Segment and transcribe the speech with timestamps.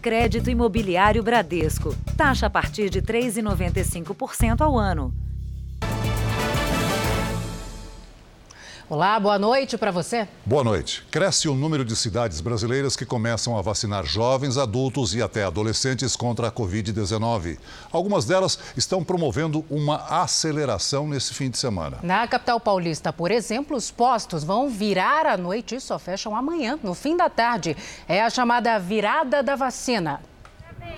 [0.00, 1.94] Crédito Imobiliário Bradesco.
[2.16, 5.12] Taxa a partir de 3,95% ao ano.
[8.90, 10.26] Olá, boa noite para você.
[10.44, 11.04] Boa noite.
[11.12, 16.16] Cresce o número de cidades brasileiras que começam a vacinar jovens, adultos e até adolescentes
[16.16, 17.56] contra a Covid-19.
[17.92, 22.00] Algumas delas estão promovendo uma aceleração nesse fim de semana.
[22.02, 26.76] Na capital paulista, por exemplo, os postos vão virar à noite e só fecham amanhã,
[26.82, 27.76] no fim da tarde.
[28.08, 30.20] É a chamada virada da vacina.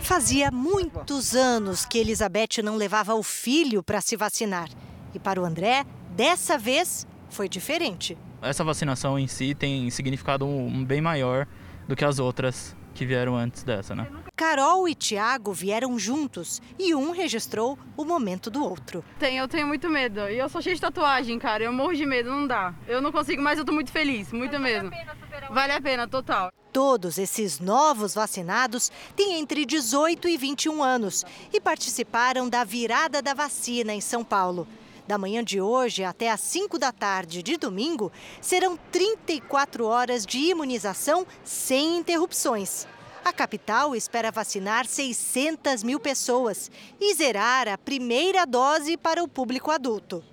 [0.01, 4.71] Fazia muitos anos que Elizabeth não levava o filho para se vacinar.
[5.15, 5.85] E para o André,
[6.17, 8.17] dessa vez foi diferente.
[8.41, 11.47] Essa vacinação em si tem significado um bem maior
[11.89, 14.07] do que as outras que vieram antes dessa, né?
[14.37, 19.05] Carol e Tiago vieram juntos e um registrou o momento do outro.
[19.19, 20.29] Tem, eu tenho muito medo.
[20.29, 21.65] E eu sou cheia de tatuagem, cara.
[21.65, 22.75] Eu morro de medo, não dá.
[22.87, 24.89] Eu não consigo, mas eu tô muito feliz, muito vale mesmo.
[24.89, 26.51] A pena vale a pena, total.
[26.73, 33.35] Todos esses novos vacinados têm entre 18 e 21 anos e participaram da virada da
[33.35, 34.67] vacina em São Paulo.
[35.07, 40.39] Da manhã de hoje até às 5 da tarde de domingo, serão 34 horas de
[40.39, 42.87] imunização sem interrupções.
[43.25, 49.71] A capital espera vacinar 600 mil pessoas e zerar a primeira dose para o público
[49.71, 50.25] adulto.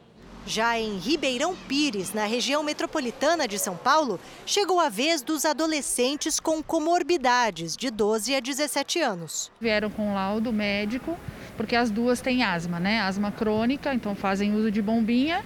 [0.45, 6.39] Já em Ribeirão Pires, na região metropolitana de São Paulo, chegou a vez dos adolescentes
[6.39, 9.51] com comorbidades de 12 a 17 anos.
[9.61, 11.15] Vieram com laudo médico
[11.59, 13.01] porque as duas têm asma, né?
[13.01, 15.43] Asma crônica, então fazem uso de bombinha.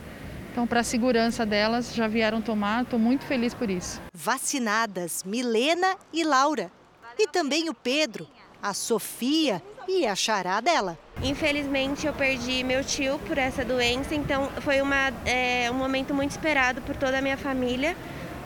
[0.51, 2.83] Então, para a segurança delas, já vieram tomar.
[2.83, 3.99] Estou muito feliz por isso.
[4.13, 6.71] Vacinadas Milena e Laura.
[7.17, 8.27] E também o Pedro,
[8.61, 10.99] a Sofia e a Chará dela.
[11.23, 16.29] Infelizmente, eu perdi meu tio por essa doença, então foi uma, é, um momento muito
[16.29, 17.97] esperado por toda a minha família,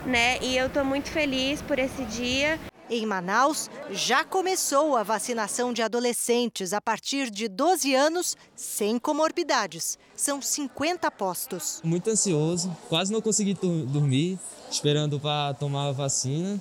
[0.06, 0.38] né?
[0.40, 2.58] E eu estou muito feliz por esse dia.
[2.90, 9.98] Em Manaus, já começou a vacinação de adolescentes a partir de 12 anos sem comorbidades.
[10.16, 11.82] São 50 postos.
[11.84, 14.38] Muito ansioso, quase não consegui dormir,
[14.70, 16.58] esperando para tomar a vacina.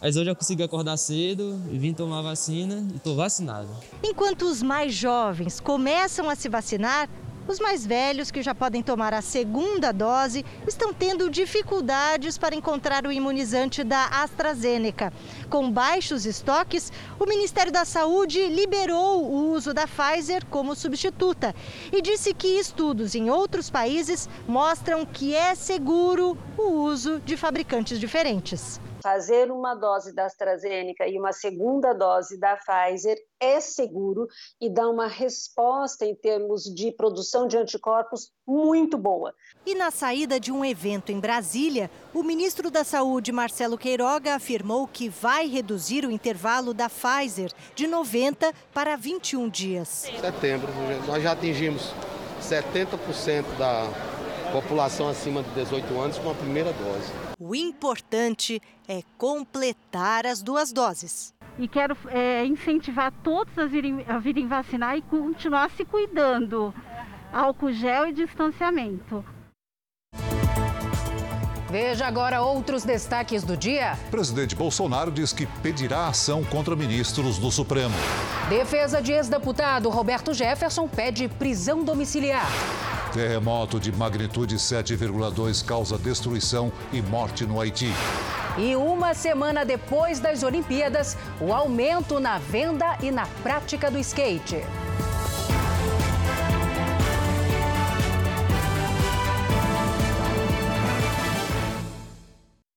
[0.00, 3.68] Mas hoje eu consegui acordar cedo e vim tomar a vacina e estou vacinado.
[4.02, 7.08] Enquanto os mais jovens começam a se vacinar,
[7.48, 13.06] os mais velhos, que já podem tomar a segunda dose, estão tendo dificuldades para encontrar
[13.06, 15.12] o imunizante da AstraZeneca.
[15.48, 21.54] Com baixos estoques, o Ministério da Saúde liberou o uso da Pfizer como substituta
[21.92, 28.00] e disse que estudos em outros países mostram que é seguro o uso de fabricantes
[28.00, 34.26] diferentes fazer uma dose da AstraZeneca e uma segunda dose da Pfizer é seguro
[34.60, 39.32] e dá uma resposta em termos de produção de anticorpos muito boa.
[39.64, 44.88] E na saída de um evento em Brasília, o ministro da Saúde, Marcelo Queiroga, afirmou
[44.88, 50.10] que vai reduzir o intervalo da Pfizer de 90 para 21 dias.
[50.20, 50.72] Setembro,
[51.06, 51.92] nós já atingimos
[52.42, 54.15] 70% da
[54.46, 57.12] população acima de 18 anos com a primeira dose.
[57.38, 61.34] O importante é completar as duas doses.
[61.58, 66.74] E quero é, incentivar todos a virem, a virem vacinar e continuar se cuidando.
[67.32, 69.24] Álcool gel e distanciamento.
[71.68, 73.98] Veja agora outros destaques do dia.
[74.10, 77.94] Presidente Bolsonaro diz que pedirá ação contra ministros do Supremo.
[78.48, 82.46] Defesa de ex-deputado Roberto Jefferson pede prisão domiciliar.
[83.12, 87.92] Terremoto de magnitude 7,2 causa destruição e morte no Haiti.
[88.58, 94.62] E uma semana depois das Olimpíadas, o aumento na venda e na prática do skate.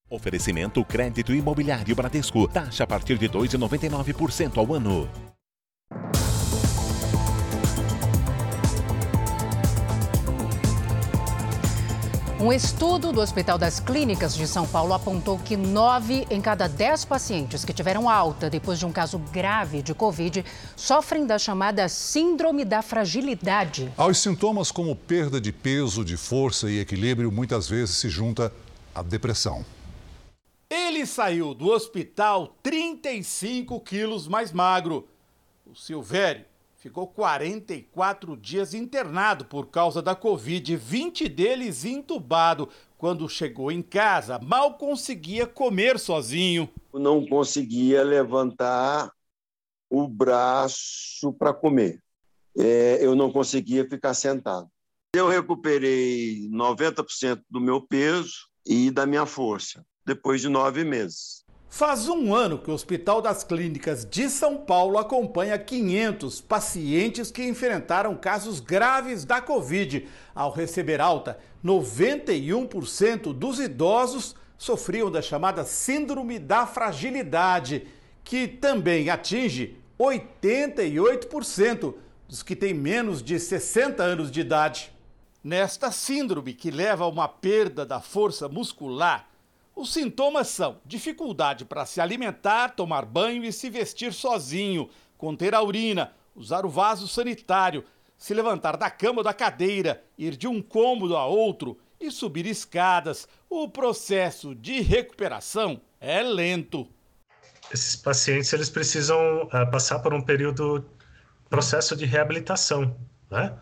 [0.10, 2.48] Oferecimento Crédito Imobiliário Bradesco.
[2.48, 5.08] Taxa a partir de 2,99% ao ano.
[12.42, 17.04] Um estudo do Hospital das Clínicas de São Paulo apontou que nove em cada dez
[17.04, 22.64] pacientes que tiveram alta depois de um caso grave de Covid sofrem da chamada Síndrome
[22.64, 23.92] da Fragilidade.
[23.98, 28.54] Aos sintomas como perda de peso, de força e equilíbrio, muitas vezes se junta
[28.96, 29.66] a depressão.
[30.70, 35.08] Ele saiu do hospital 35 quilos mais magro.
[35.66, 36.46] O Silvério
[36.78, 42.70] ficou 44 dias internado por causa da Covid, 20 deles entubado.
[43.00, 46.70] Quando chegou em casa, mal conseguia comer sozinho.
[46.94, 49.12] Não conseguia levantar
[49.90, 52.00] o braço para comer.
[52.56, 54.70] É, eu não conseguia ficar sentado.
[55.16, 61.46] Eu recuperei 90% do meu peso e da minha força, depois de nove meses.
[61.70, 67.44] Faz um ano que o Hospital das Clínicas de São Paulo acompanha 500 pacientes que
[67.44, 70.08] enfrentaram casos graves da Covid.
[70.34, 77.86] Ao receber alta, 91% dos idosos sofriam da chamada Síndrome da Fragilidade,
[78.24, 81.94] que também atinge 88%
[82.28, 84.92] dos que têm menos de 60 anos de idade.
[85.44, 89.29] Nesta síndrome, que leva a uma perda da força muscular,
[89.80, 95.64] os sintomas são dificuldade para se alimentar, tomar banho e se vestir sozinho, conter a
[95.64, 97.86] urina, usar o vaso sanitário,
[98.18, 102.46] se levantar da cama ou da cadeira, ir de um cômodo a outro e subir
[102.46, 103.26] escadas.
[103.50, 106.86] O processo de recuperação é lento.
[107.72, 110.84] Esses pacientes eles precisam uh, passar por um período
[111.50, 112.98] processo de reabilitação,
[113.32, 113.58] né?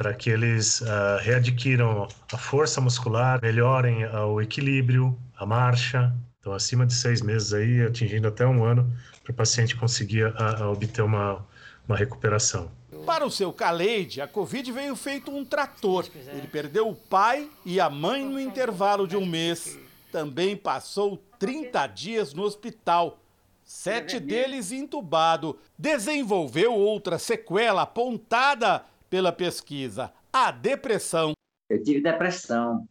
[0.00, 6.10] Para que eles uh, readquiram a força muscular, melhorem uh, o equilíbrio, a marcha.
[6.38, 8.90] Então, acima de seis meses aí, atingindo até um ano,
[9.22, 11.46] para o paciente conseguir a, a obter uma,
[11.86, 12.72] uma recuperação.
[13.04, 16.06] Para o seu Caleide, a Covid veio feito um trator.
[16.32, 19.78] Ele perdeu o pai e a mãe no intervalo de um mês.
[20.10, 23.20] Também passou 30 dias no hospital.
[23.62, 25.58] Sete deles entubado.
[25.78, 31.32] Desenvolveu outra sequela apontada pela pesquisa: a depressão.
[31.68, 32.88] Eu tive depressão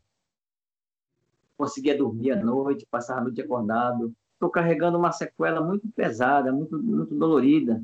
[1.59, 4.13] conseguia dormir à noite, passava a noite acordado.
[4.33, 7.83] Estou carregando uma sequela muito pesada, muito, muito dolorida.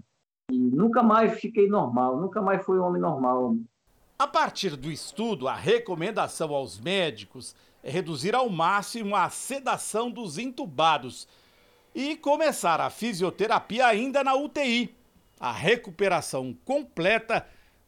[0.49, 3.57] E nunca mais fiquei normal, nunca mais fui um homem normal.
[4.17, 7.53] A partir do estudo, a recomendação aos médicos
[7.83, 11.27] é reduzir ao máximo a sedação dos entubados
[11.93, 14.95] e começar a fisioterapia ainda na UTI.
[15.37, 17.45] A recuperação completa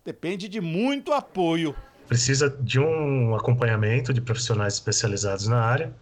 [0.08, 1.76] depende de muito apoio
[2.08, 5.94] precisa de um acompanhamento de profissionais especializados na área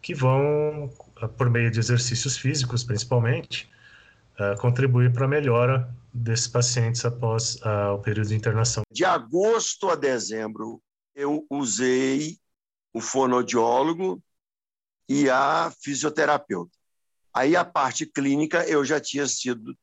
[0.00, 0.90] que vão,
[1.20, 3.70] ah, por meio de exercícios físicos principalmente,
[4.40, 8.82] uh, contribuir para a melhora desses pacientes após uh, o período de internação.
[8.90, 10.82] De agosto a dezembro,
[11.14, 12.38] eu usei
[12.92, 14.20] o fonoaudiólogo
[15.08, 16.72] e a fisioterapeuta.
[17.32, 19.76] Aí a parte clínica eu já tinha sido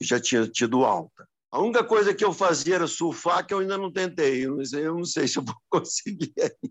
[0.00, 1.28] já tinha tido alta.
[1.50, 4.44] A única coisa que eu fazia era surfar, que eu ainda não tentei.
[4.44, 6.70] Eu não sei, eu não sei se eu vou conseguir aí.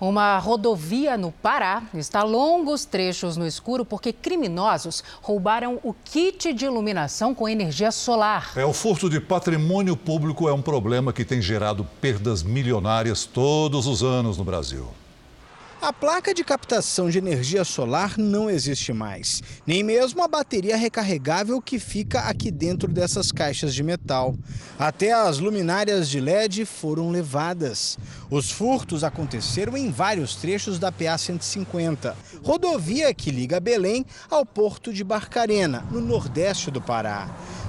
[0.00, 6.66] Uma rodovia no Pará está longos trechos no escuro porque criminosos roubaram o kit de
[6.66, 8.52] iluminação com energia solar.
[8.54, 13.88] É, o furto de patrimônio público é um problema que tem gerado perdas milionárias todos
[13.88, 14.86] os anos no Brasil.
[15.80, 21.62] A placa de captação de energia solar não existe mais, nem mesmo a bateria recarregável
[21.62, 24.34] que fica aqui dentro dessas caixas de metal.
[24.76, 27.96] Até as luminárias de LED foram levadas.
[28.28, 34.92] Os furtos aconteceram em vários trechos da PA 150, rodovia que liga Belém ao porto
[34.92, 37.28] de Barcarena, no nordeste do Pará.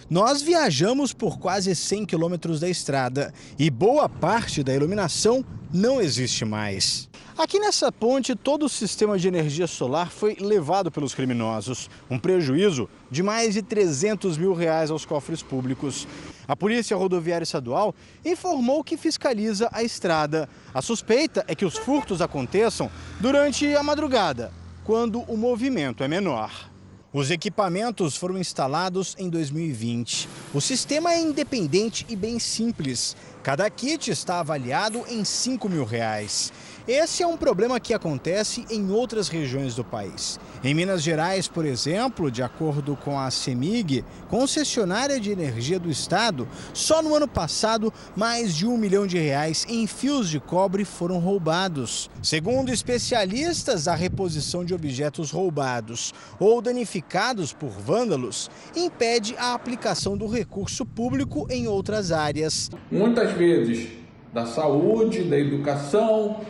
[0.10, 6.46] Nós viajamos por quase 100 quilômetros da estrada e boa parte da iluminação não existe
[6.46, 7.10] mais.
[7.38, 11.90] Aqui nessa ponte, todo o sistema de energia solar foi levado pelos criminosos.
[12.10, 16.06] Um prejuízo de mais de 300 mil reais aos cofres públicos.
[16.48, 17.96] A Polícia Rodoviária Estadual
[18.26, 20.50] informou que fiscaliza a estrada.
[20.74, 24.52] A suspeita é que os furtos aconteçam durante a madrugada,
[24.84, 26.70] quando o movimento é menor.
[27.12, 30.30] Os equipamentos foram instalados em 2020.
[30.54, 33.18] O sistema é independente e bem simples.
[33.42, 36.52] Cada kit está avaliado em 5 mil reais.
[36.92, 40.40] Esse é um problema que acontece em outras regiões do país.
[40.64, 46.48] Em Minas Gerais, por exemplo, de acordo com a CEMIG, concessionária de energia do estado,
[46.74, 51.20] só no ano passado mais de um milhão de reais em fios de cobre foram
[51.20, 52.10] roubados.
[52.24, 60.26] Segundo especialistas, a reposição de objetos roubados ou danificados por vândalos impede a aplicação do
[60.26, 62.68] recurso público em outras áreas.
[62.92, 63.90] Muitas vezes
[64.34, 66.42] da saúde, da educação,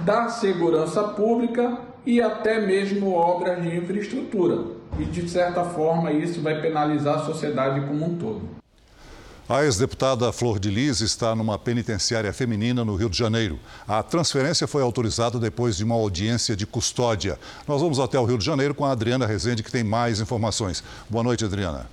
[0.00, 4.64] da segurança pública e até mesmo obras de infraestrutura.
[4.98, 8.62] E de certa forma isso vai penalizar a sociedade como um todo.
[9.48, 13.58] A ex-deputada Flor de Lis está numa penitenciária feminina no Rio de Janeiro.
[13.86, 17.38] A transferência foi autorizada depois de uma audiência de custódia.
[17.66, 20.82] Nós vamos até o Rio de Janeiro com a Adriana Rezende, que tem mais informações.
[21.10, 21.86] Boa noite, Adriana.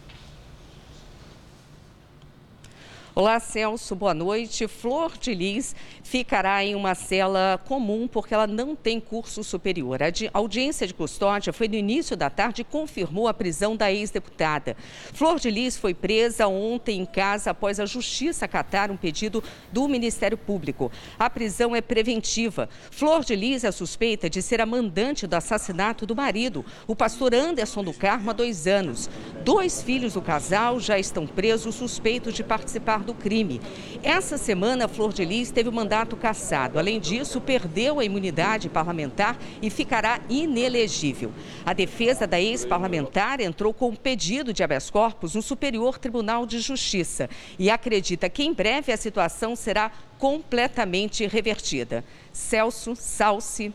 [3.19, 4.65] Olá, Celso, boa noite.
[4.65, 9.99] Flor de Lis ficará em uma cela comum porque ela não tem curso superior.
[10.01, 10.07] A
[10.37, 14.77] audiência de custódia foi no início da tarde e confirmou a prisão da ex-deputada.
[15.13, 19.85] Flor de Lis foi presa ontem em casa após a justiça acatar um pedido do
[19.89, 20.89] Ministério Público.
[21.19, 22.69] A prisão é preventiva.
[22.89, 27.35] Flor de Lis é suspeita de ser a mandante do assassinato do marido, o pastor
[27.35, 29.09] Anderson do Carmo, há dois anos.
[29.43, 33.59] Dois filhos do casal já estão presos suspeitos de participar do crime.
[34.03, 36.77] Essa semana, Flor de Lis teve o mandato cassado.
[36.77, 41.31] Além disso, perdeu a imunidade parlamentar e ficará inelegível.
[41.65, 46.59] A defesa da ex-parlamentar entrou com um pedido de habeas corpus no Superior Tribunal de
[46.59, 52.03] Justiça e acredita que em breve a situação será completamente revertida.
[52.31, 53.73] Celso Salsi.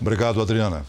[0.00, 0.84] Obrigado, Adriana.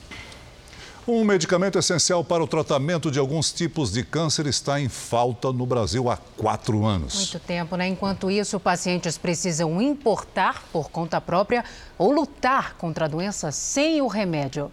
[1.12, 5.66] Um medicamento essencial para o tratamento de alguns tipos de câncer está em falta no
[5.66, 7.16] Brasil há quatro anos.
[7.16, 7.88] Muito tempo, né?
[7.88, 11.66] Enquanto isso, pacientes precisam importar por conta própria
[11.98, 14.72] ou lutar contra a doença sem o remédio.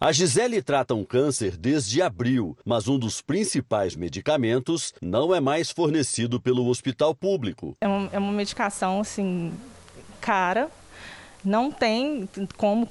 [0.00, 5.70] A Gisele trata um câncer desde abril, mas um dos principais medicamentos não é mais
[5.70, 7.76] fornecido pelo hospital público.
[7.80, 9.52] É uma, é uma medicação, assim,
[10.20, 10.68] cara,
[11.48, 12.86] não tem como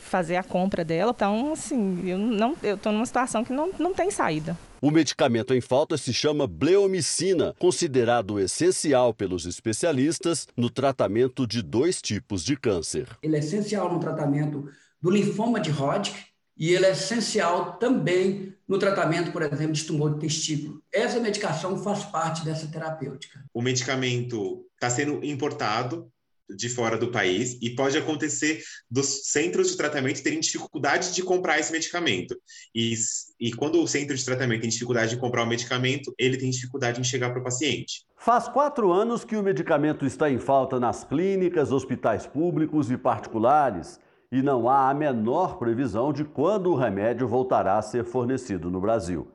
[0.00, 1.12] fazer a compra dela.
[1.14, 4.58] Então, assim, eu não eu numa situação que não, não tem saída.
[4.82, 12.02] O medicamento em falta se chama bleomicina, considerado essencial pelos especialistas no tratamento de dois
[12.02, 13.08] tipos de câncer.
[13.22, 14.68] Ele é essencial no tratamento
[15.00, 16.14] do linfoma de Hodgkin
[16.56, 20.82] e ele é essencial também no tratamento, por exemplo, de tumor de testículo.
[20.92, 23.42] Essa medicação faz parte dessa terapêutica.
[23.52, 26.10] O medicamento está sendo importado
[26.48, 31.58] de fora do país e pode acontecer dos centros de tratamento terem dificuldade de comprar
[31.58, 32.36] esse medicamento.
[32.74, 32.94] E,
[33.40, 37.00] e quando o centro de tratamento tem dificuldade de comprar o medicamento, ele tem dificuldade
[37.00, 38.04] em chegar para o paciente.
[38.16, 43.98] Faz quatro anos que o medicamento está em falta nas clínicas, hospitais públicos e particulares
[44.30, 48.80] e não há a menor previsão de quando o remédio voltará a ser fornecido no
[48.80, 49.28] Brasil.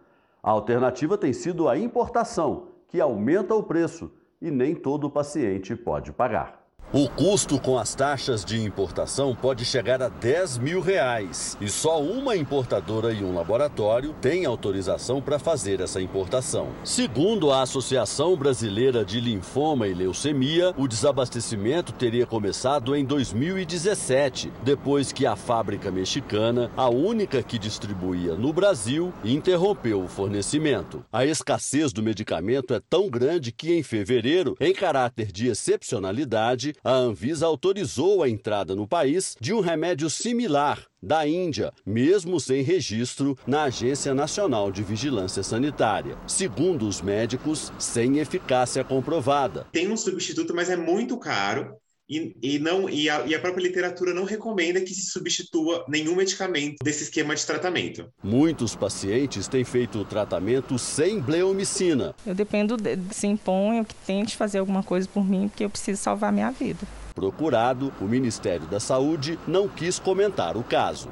[0.44, 4.12] A alternativa tem sido a importação, que aumenta o preço
[4.42, 6.59] e nem todo paciente pode pagar.
[6.92, 11.56] O custo com as taxas de importação pode chegar a 10 mil reais.
[11.62, 16.70] E só uma importadora e um laboratório têm autorização para fazer essa importação.
[16.84, 25.12] Segundo a Associação Brasileira de Linfoma e Leucemia, o desabastecimento teria começado em 2017, depois
[25.12, 31.06] que a fábrica mexicana, a única que distribuía no Brasil, interrompeu o fornecimento.
[31.14, 36.92] A escassez do medicamento é tão grande que, em fevereiro, em caráter de excepcionalidade, a
[36.92, 43.38] Anvisa autorizou a entrada no país de um remédio similar da Índia, mesmo sem registro
[43.48, 46.18] na Agência Nacional de Vigilância Sanitária.
[46.28, 49.66] Segundo os médicos, sem eficácia comprovada.
[49.72, 51.79] Tem um substituto, mas é muito caro.
[52.10, 56.16] E, e, não, e a, e, a, própria literatura não recomenda que se substitua nenhum
[56.16, 58.12] medicamento desse esquema de tratamento.
[58.24, 62.16] Muitos pacientes têm feito o tratamento sem bleomicina.
[62.26, 66.02] Eu dependo, de, se imponho, que tente fazer alguma coisa por mim, porque eu preciso
[66.02, 66.80] salvar minha vida.
[67.14, 71.12] Procurado, o Ministério da Saúde não quis comentar o caso.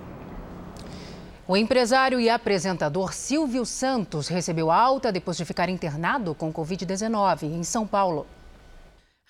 [1.48, 7.64] O empresário e apresentador Silvio Santos recebeu alta depois de ficar internado com Covid-19 em
[7.64, 8.26] São Paulo.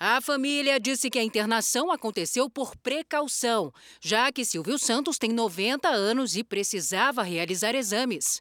[0.00, 5.88] A família disse que a internação aconteceu por precaução, já que Silvio Santos tem 90
[5.88, 8.40] anos e precisava realizar exames.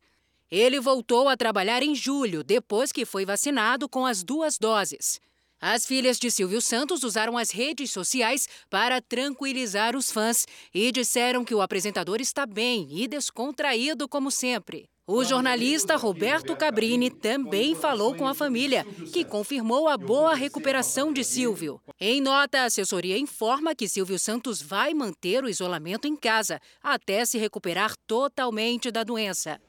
[0.51, 5.19] Ele voltou a trabalhar em julho, depois que foi vacinado com as duas doses.
[5.59, 11.43] As filhas de Silvio Santos usaram as redes sociais para tranquilizar os fãs e disseram
[11.43, 14.87] que o apresentador está bem e descontraído como sempre.
[15.09, 21.23] O jornalista Roberto Cabrini também falou com a família, que confirmou a boa recuperação de
[21.23, 21.79] Silvio.
[21.97, 27.23] Em nota, a assessoria informa que Silvio Santos vai manter o isolamento em casa até
[27.23, 29.61] se recuperar totalmente da doença.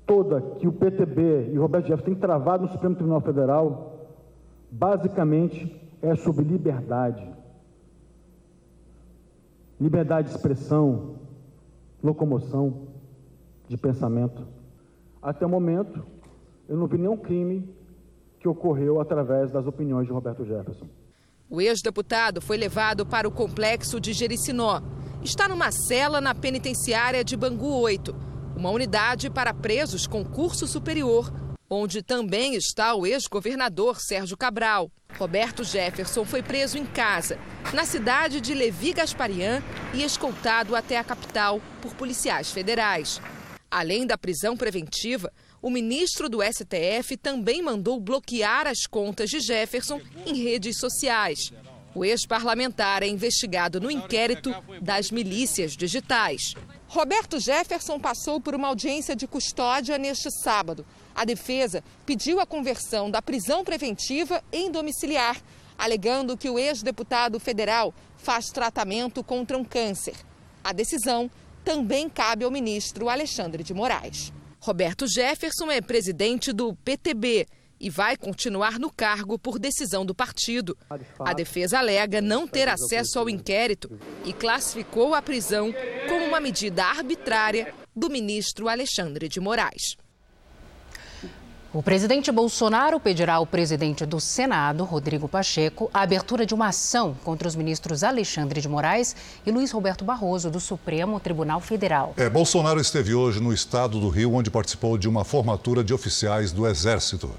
[0.10, 3.89] toda que o PTB e o Roberto Jefferson têm travado no Supremo Tribunal Federal,
[4.72, 7.28] basicamente é sobre liberdade.
[9.80, 11.16] Liberdade de expressão,
[12.04, 12.88] locomoção,
[13.68, 14.48] de pensamento.
[15.22, 16.04] Até o momento,
[16.68, 17.70] eu não vi nenhum crime
[18.40, 20.88] que ocorreu através das opiniões de Roberto Jefferson.
[21.50, 24.82] O ex-deputado foi levado para o complexo de Jericinó.
[25.22, 28.16] Está numa cela na penitenciária de Bangu 8,
[28.56, 31.32] uma unidade para presos com curso superior,
[31.70, 34.92] onde também está o ex-governador Sérgio Cabral.
[35.18, 37.38] Roberto Jefferson foi preso em casa,
[37.74, 39.62] na cidade de Levi Gasparian
[39.94, 43.22] e escoltado até a capital por policiais federais.
[43.70, 50.02] Além da prisão preventiva, o ministro do STF também mandou bloquear as contas de Jefferson
[50.26, 51.52] em redes sociais.
[51.94, 56.54] O ex-parlamentar é investigado no inquérito das milícias digitais.
[56.88, 60.86] Roberto Jefferson passou por uma audiência de custódia neste sábado.
[61.20, 65.36] A defesa pediu a conversão da prisão preventiva em domiciliar,
[65.78, 70.16] alegando que o ex-deputado federal faz tratamento contra um câncer.
[70.64, 71.30] A decisão
[71.62, 74.32] também cabe ao ministro Alexandre de Moraes.
[74.62, 77.46] Roberto Jefferson é presidente do PTB
[77.78, 80.78] e vai continuar no cargo por decisão do partido.
[81.20, 85.74] A defesa alega não ter acesso ao inquérito e classificou a prisão
[86.08, 89.98] como uma medida arbitrária do ministro Alexandre de Moraes.
[91.72, 97.16] O presidente Bolsonaro pedirá ao presidente do Senado, Rodrigo Pacheco, a abertura de uma ação
[97.24, 102.16] contra os ministros Alexandre de Moraes e Luiz Roberto Barroso, do Supremo Tribunal Federal.
[102.18, 106.52] É, Bolsonaro esteve hoje no estado do Rio, onde participou de uma formatura de oficiais
[106.52, 107.30] do Exército.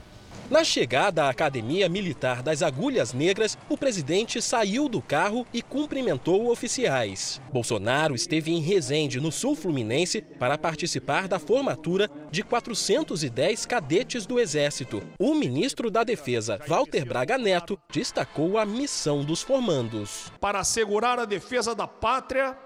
[0.51, 6.51] Na chegada à Academia Militar das Agulhas Negras, o presidente saiu do carro e cumprimentou
[6.51, 7.41] oficiais.
[7.53, 14.41] Bolsonaro esteve em Resende, no sul fluminense, para participar da formatura de 410 cadetes do
[14.41, 15.01] Exército.
[15.21, 20.33] O ministro da Defesa, Walter Braga Neto, destacou a missão dos formandos.
[20.41, 22.59] Para assegurar a defesa da pátria,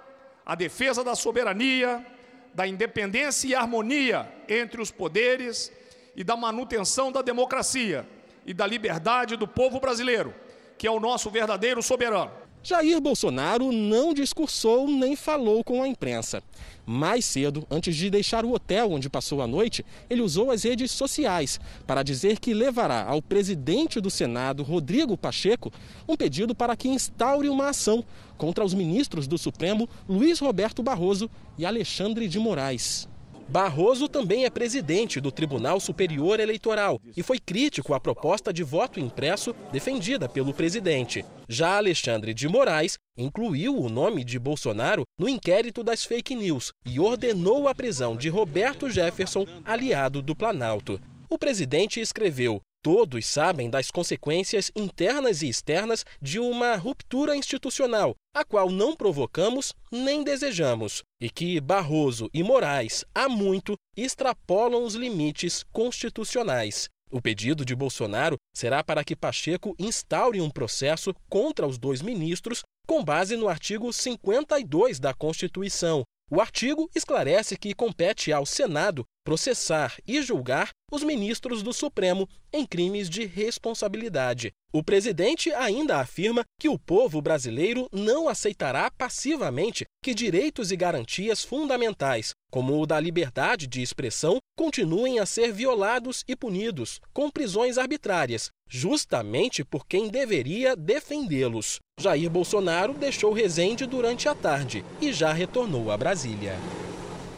[0.46, 2.02] a defesa da soberania,
[2.54, 5.70] da independência e harmonia entre os poderes
[6.16, 8.06] e da manutenção da democracia
[8.46, 10.34] e da liberdade do povo brasileiro,
[10.76, 12.44] que é o nosso verdadeiro soberano.
[12.66, 16.42] Jair Bolsonaro não discursou nem falou com a imprensa.
[16.86, 20.90] Mais cedo, antes de deixar o hotel onde passou a noite, ele usou as redes
[20.90, 25.70] sociais para dizer que levará ao presidente do Senado, Rodrigo Pacheco,
[26.08, 28.02] um pedido para que instaure uma ação
[28.38, 33.06] contra os ministros do Supremo, Luiz Roberto Barroso e Alexandre de Moraes.
[33.48, 38.98] Barroso também é presidente do Tribunal Superior Eleitoral e foi crítico à proposta de voto
[38.98, 41.24] impresso defendida pelo presidente.
[41.48, 46.98] Já Alexandre de Moraes incluiu o nome de Bolsonaro no inquérito das fake news e
[46.98, 50.98] ordenou a prisão de Roberto Jefferson, aliado do Planalto.
[51.28, 58.44] O presidente escreveu: Todos sabem das consequências internas e externas de uma ruptura institucional, a
[58.44, 65.64] qual não provocamos nem desejamos, e que Barroso e Moraes, há muito, extrapolam os limites
[65.72, 66.90] constitucionais.
[67.10, 72.60] O pedido de Bolsonaro será para que Pacheco instaure um processo contra os dois ministros
[72.86, 76.02] com base no artigo 52 da Constituição.
[76.30, 82.64] O artigo esclarece que compete ao Senado processar e julgar os ministros do Supremo em
[82.64, 84.52] crimes de responsabilidade.
[84.72, 91.42] O presidente ainda afirma que o povo brasileiro não aceitará passivamente que direitos e garantias
[91.42, 97.78] fundamentais, como o da liberdade de expressão, continuem a ser violados e punidos com prisões
[97.78, 101.78] arbitrárias, justamente por quem deveria defendê-los.
[101.98, 106.58] Jair Bolsonaro deixou Resende durante a tarde e já retornou a Brasília.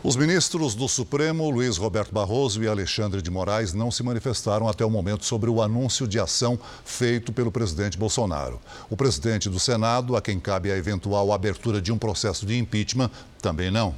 [0.07, 4.85] Os ministros do Supremo, Luiz Roberto Barroso e Alexandre de Moraes, não se manifestaram até
[4.85, 8.61] o momento sobre o anúncio de ação feito pelo presidente Bolsonaro.
[8.89, 13.11] O presidente do Senado, a quem cabe a eventual abertura de um processo de impeachment,
[13.43, 13.97] também não.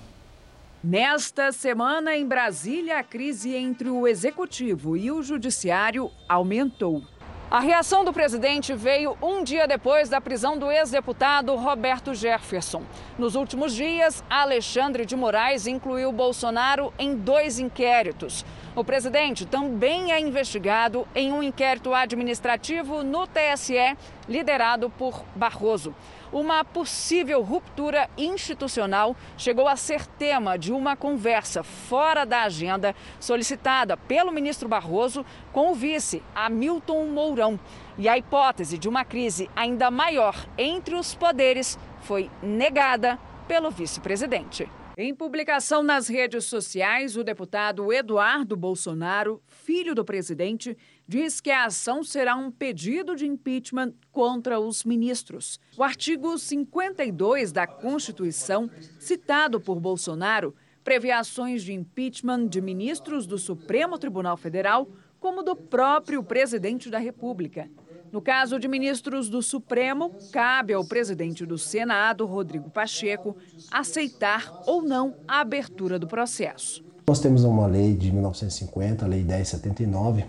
[0.83, 7.03] Nesta semana, em Brasília, a crise entre o executivo e o judiciário aumentou.
[7.51, 12.83] A reação do presidente veio um dia depois da prisão do ex-deputado Roberto Jefferson.
[13.19, 18.45] Nos últimos dias, Alexandre de Moraes incluiu Bolsonaro em dois inquéritos.
[18.77, 23.97] O presidente também é investigado em um inquérito administrativo no TSE,
[24.29, 25.95] liderado por Barroso.
[26.31, 33.97] Uma possível ruptura institucional chegou a ser tema de uma conversa fora da agenda solicitada
[33.97, 37.59] pelo ministro Barroso com o vice, Hamilton Mourão.
[37.97, 44.69] E a hipótese de uma crise ainda maior entre os poderes foi negada pelo vice-presidente.
[45.01, 50.77] Em publicação nas redes sociais, o deputado Eduardo Bolsonaro, filho do presidente,
[51.09, 55.59] diz que a ação será um pedido de impeachment contra os ministros.
[55.75, 63.39] O artigo 52 da Constituição, citado por Bolsonaro, prevê ações de impeachment de ministros do
[63.39, 64.87] Supremo Tribunal Federal,
[65.19, 67.71] como do próprio presidente da República.
[68.13, 73.37] No caso de ministros do Supremo, cabe ao presidente do Senado, Rodrigo Pacheco,
[73.71, 76.85] aceitar ou não a abertura do processo.
[77.07, 80.25] Nós temos uma lei de 1950, a Lei 1079,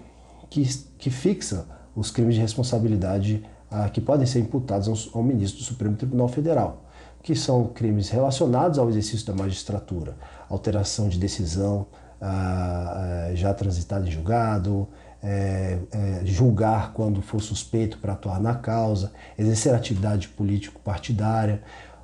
[0.49, 0.65] que,
[0.97, 5.65] que fixa os crimes de responsabilidade ah, que podem ser imputados ao, ao ministro do
[5.65, 6.85] Supremo Tribunal Federal,
[7.21, 10.17] que são crimes relacionados ao exercício da magistratura,
[10.49, 11.87] alteração de decisão
[12.21, 14.87] ah, ah já transitada em julgado,
[15.21, 21.61] é, é, julgar quando for suspeito para atuar na causa, exercer atividade político-partidária,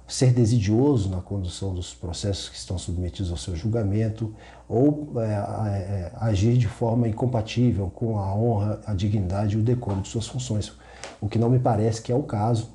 [0.08, 4.36] ser desidioso na condução dos processos que estão submetidos ao seu julgamento
[4.68, 10.02] ou é, é, agir de forma incompatível com a honra, a dignidade e o decoro
[10.02, 10.74] de suas funções,
[11.22, 12.74] o que não me parece que é o caso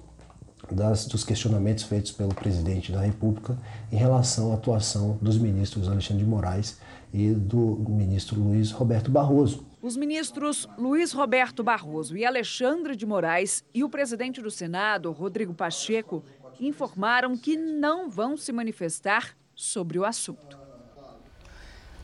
[0.70, 3.58] das, dos questionamentos feitos pelo presidente da República
[3.90, 6.78] em relação à atuação dos ministros Alexandre de Moraes
[7.12, 9.66] e do ministro Luiz Roberto Barroso.
[9.82, 15.54] Os ministros Luiz Roberto Barroso e Alexandre de Moraes e o presidente do Senado, Rodrigo
[15.54, 16.22] Pacheco,
[16.60, 20.59] informaram que não vão se manifestar sobre o assunto.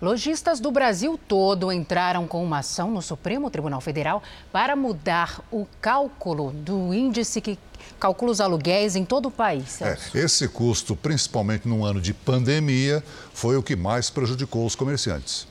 [0.01, 5.67] Lojistas do Brasil todo entraram com uma ação no Supremo Tribunal Federal para mudar o
[5.81, 7.59] cálculo do índice que
[7.99, 9.81] calcula os aluguéis em todo o país.
[9.81, 15.49] É, esse custo, principalmente num ano de pandemia, foi o que mais prejudicou os comerciantes.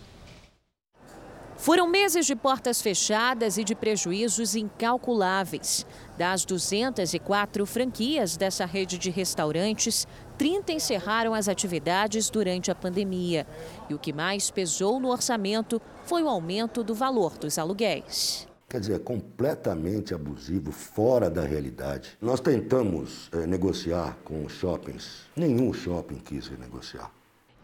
[1.66, 5.84] Foram meses de portas fechadas e de prejuízos incalculáveis.
[6.16, 13.48] Das 204 franquias dessa rede de restaurantes, 30 encerraram as atividades durante a pandemia.
[13.90, 18.48] E o que mais pesou no orçamento foi o aumento do valor dos aluguéis.
[18.70, 22.16] Quer dizer, é completamente abusivo, fora da realidade.
[22.22, 27.12] Nós tentamos é, negociar com os shoppings, nenhum shopping quis renegociar.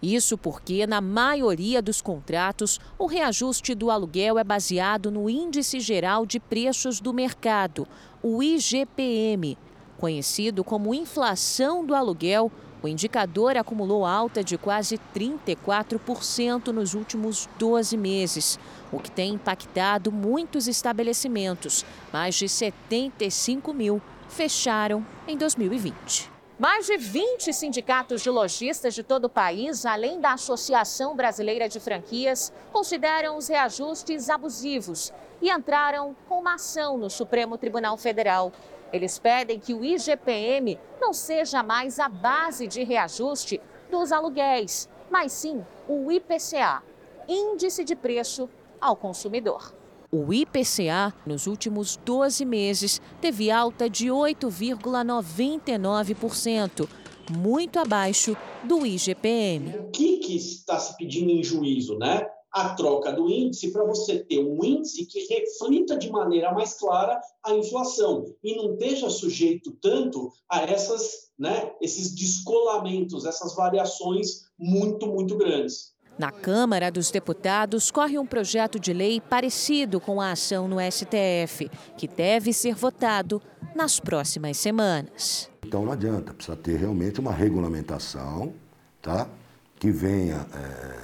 [0.02, 6.26] Isso porque, na maioria dos contratos, o reajuste do aluguel é baseado no Índice Geral
[6.26, 7.88] de Preços do Mercado,
[8.24, 9.56] o IGPM.
[10.00, 17.96] Conhecido como inflação do aluguel, o indicador acumulou alta de quase 34% nos últimos 12
[17.96, 18.60] meses,
[18.92, 21.86] o que tem impactado muitos estabelecimentos.
[22.12, 26.31] Mais de 75 mil fecharam em 2020.
[26.62, 31.80] Mais de 20 sindicatos de lojistas de todo o país, além da Associação Brasileira de
[31.80, 38.52] Franquias, consideram os reajustes abusivos e entraram com uma ação no Supremo Tribunal Federal.
[38.94, 45.32] Eles pedem que o IGPM não seja mais a base de reajuste dos aluguéis, mas
[45.32, 46.84] sim o IPCA,
[47.28, 48.48] Índice de Preço
[48.80, 49.81] ao Consumidor.
[50.14, 56.86] O IPCA, nos últimos 12 meses, teve alta de 8,99%,
[57.32, 59.78] muito abaixo do IGPM.
[59.78, 62.28] O que, que está se pedindo em juízo, né?
[62.52, 67.18] A troca do índice para você ter um índice que reflita de maneira mais clara
[67.42, 75.08] a inflação e não esteja sujeito tanto a essas, né, esses descolamentos, essas variações muito,
[75.08, 75.91] muito grandes.
[76.18, 81.70] Na Câmara dos Deputados corre um projeto de lei parecido com a ação no STF,
[81.98, 83.42] que deve ser votado
[83.76, 85.50] nas próximas semanas.
[85.66, 88.54] Então não adianta, precisa ter realmente uma regulamentação,
[89.02, 89.28] tá?
[89.80, 90.98] Que venha é,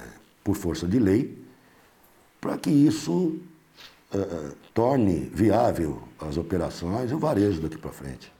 [0.44, 1.42] por força de lei,
[2.40, 3.40] para que isso
[4.12, 8.37] é, torne viável as operações e o varejo daqui para frente.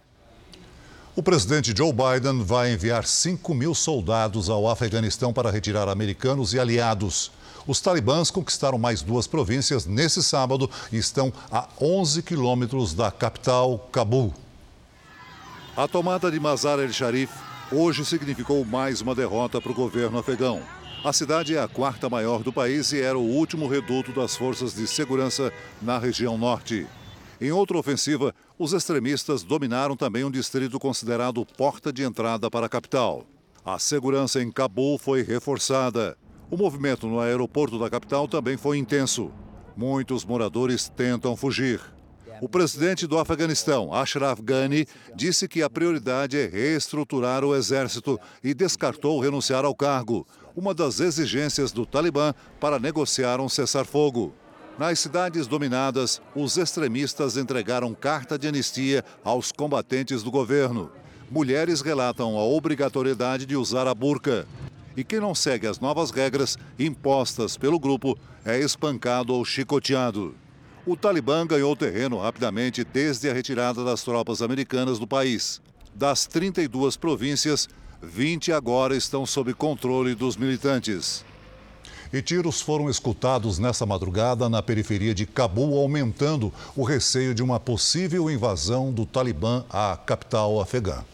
[1.18, 6.60] O presidente Joe Biden vai enviar 5 mil soldados ao Afeganistão para retirar americanos e
[6.60, 7.32] aliados.
[7.66, 13.88] Os talibãs conquistaram mais duas províncias nesse sábado e estão a 11 quilômetros da capital,
[13.90, 14.32] Cabul.
[15.76, 17.32] A tomada de Mazar el-Sharif
[17.72, 20.62] hoje significou mais uma derrota para o governo afegão.
[21.04, 24.72] A cidade é a quarta maior do país e era o último reduto das forças
[24.72, 25.52] de segurança
[25.82, 26.86] na região norte.
[27.40, 32.68] Em outra ofensiva, os extremistas dominaram também um distrito considerado porta de entrada para a
[32.68, 33.24] capital.
[33.64, 36.18] A segurança em Cabul foi reforçada.
[36.50, 39.30] O movimento no aeroporto da capital também foi intenso.
[39.76, 41.80] Muitos moradores tentam fugir.
[42.40, 48.54] O presidente do Afeganistão, Ashraf Ghani, disse que a prioridade é reestruturar o exército e
[48.54, 54.32] descartou renunciar ao cargo, uma das exigências do Talibã para negociar um cessar-fogo.
[54.78, 60.88] Nas cidades dominadas, os extremistas entregaram carta de anistia aos combatentes do governo.
[61.28, 64.46] Mulheres relatam a obrigatoriedade de usar a burca
[64.96, 70.34] e quem não segue as novas regras impostas pelo grupo é espancado ou chicoteado.
[70.86, 75.60] O Talibã ganhou terreno rapidamente desde a retirada das tropas americanas do país.
[75.92, 77.68] Das 32 províncias,
[78.00, 81.24] 20 agora estão sob controle dos militantes.
[82.12, 87.60] E tiros foram escutados nessa madrugada na periferia de Cabul, aumentando o receio de uma
[87.60, 91.04] possível invasão do Talibã à capital afegã.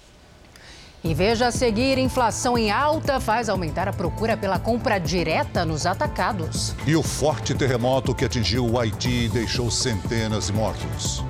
[1.03, 5.85] E veja a seguir, inflação em alta faz aumentar a procura pela compra direta nos
[5.85, 6.75] atacados.
[6.87, 11.23] E o forte terremoto que atingiu o Haiti deixou centenas de mortos.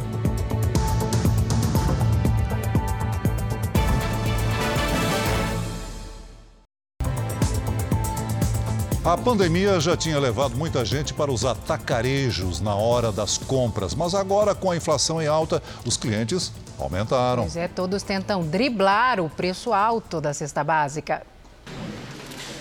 [9.04, 14.14] A pandemia já tinha levado muita gente para os atacarejos na hora das compras, mas
[14.14, 17.42] agora, com a inflação em alta, os clientes aumentaram.
[17.42, 21.22] Pois é, todos tentam driblar o preço alto da cesta básica.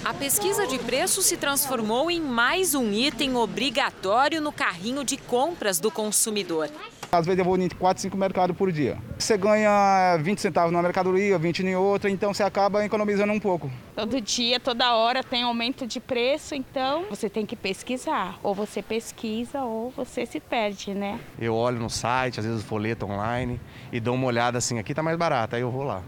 [0.05, 5.79] A pesquisa de preço se transformou em mais um item obrigatório no carrinho de compras
[5.79, 6.69] do consumidor.
[7.09, 8.97] Às vezes eu vou em 4, 5 mercados por dia.
[9.17, 13.71] Você ganha 20 centavos numa mercadoria, 20 em outra, então você acaba economizando um pouco.
[13.95, 18.37] Todo dia, toda hora tem aumento de preço, então você tem que pesquisar.
[18.43, 21.17] Ou você pesquisa ou você se perde, né?
[21.39, 23.57] Eu olho no site, às vezes folheto online
[23.89, 26.03] e dou uma olhada assim, aqui tá mais barato, aí eu vou lá.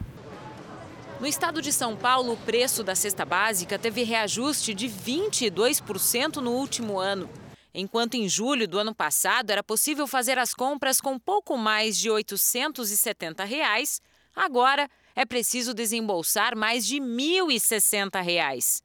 [1.19, 6.51] No estado de São Paulo, o preço da cesta básica teve reajuste de 22% no
[6.51, 7.29] último ano.
[7.73, 12.09] Enquanto em julho do ano passado era possível fazer as compras com pouco mais de
[12.09, 14.01] 870 reais,
[14.35, 18.83] agora é preciso desembolsar mais de 1.060 reais.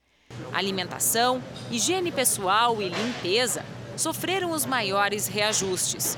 [0.52, 3.64] Alimentação, higiene pessoal e limpeza
[3.96, 6.16] sofreram os maiores reajustes.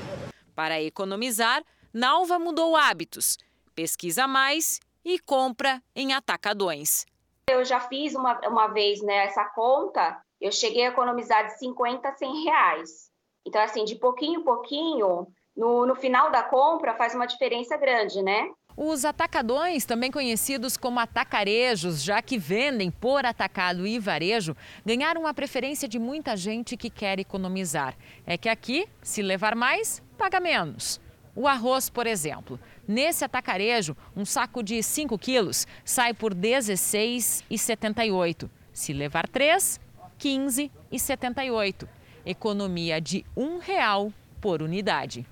[0.55, 3.37] Para economizar, Nalva mudou hábitos,
[3.75, 7.05] pesquisa mais e compra em atacadões.
[7.49, 12.05] Eu já fiz uma, uma vez né, essa conta eu cheguei a economizar de 50
[12.05, 13.09] a 100 reais.
[13.45, 18.21] Então, assim, de pouquinho em pouquinho, no, no final da compra faz uma diferença grande,
[18.21, 18.51] né?
[18.75, 24.53] Os atacadões, também conhecidos como atacarejos, já que vendem por atacado e varejo,
[24.85, 27.95] ganharam a preferência de muita gente que quer economizar.
[28.25, 30.99] É que aqui, se levar mais, paga menos.
[31.35, 32.59] O arroz, por exemplo.
[32.87, 38.49] Nesse atacarejo, um saco de 5 quilos sai por R$ 16,78.
[38.73, 39.79] Se levar 3,
[40.19, 41.87] 15,78.
[42.25, 45.25] Economia de um real por unidade.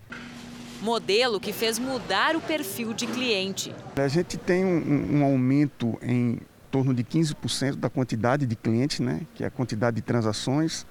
[0.81, 3.75] Modelo que fez mudar o perfil de cliente.
[3.95, 6.39] A gente tem um, um aumento em
[6.71, 10.87] torno de 15% da quantidade de clientes, né, que é a quantidade de transações,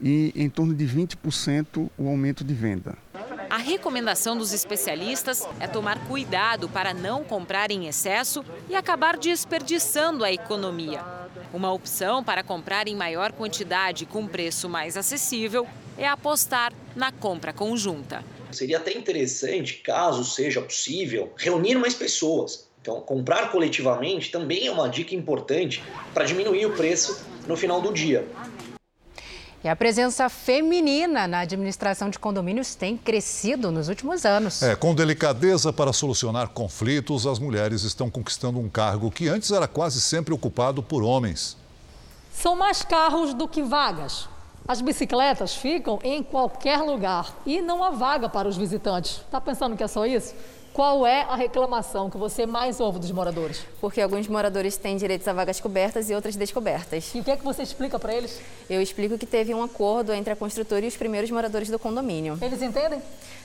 [0.00, 2.96] e em torno de 20% o aumento de venda.
[3.54, 10.24] A recomendação dos especialistas é tomar cuidado para não comprar em excesso e acabar desperdiçando
[10.24, 11.00] a economia.
[11.52, 17.52] Uma opção para comprar em maior quantidade com preço mais acessível é apostar na compra
[17.52, 18.24] conjunta.
[18.50, 22.68] Seria até interessante, caso seja possível, reunir mais pessoas.
[22.82, 25.80] Então, comprar coletivamente também é uma dica importante
[26.12, 28.26] para diminuir o preço no final do dia.
[29.64, 34.62] E a presença feminina na administração de condomínios tem crescido nos últimos anos.
[34.62, 39.66] É, com delicadeza para solucionar conflitos, as mulheres estão conquistando um cargo que antes era
[39.66, 41.56] quase sempre ocupado por homens.
[42.30, 44.28] São mais carros do que vagas.
[44.68, 49.22] As bicicletas ficam em qualquer lugar e não há vaga para os visitantes.
[49.24, 50.34] Está pensando que é só isso?
[50.74, 53.64] Qual é a reclamação que você mais ouve dos moradores?
[53.80, 57.14] Porque alguns moradores têm direitos a vagas cobertas e outras descobertas.
[57.14, 58.40] E o que é que você explica para eles?
[58.68, 62.36] Eu explico que teve um acordo entre a construtora e os primeiros moradores do condomínio.
[62.42, 63.00] Eles entendem?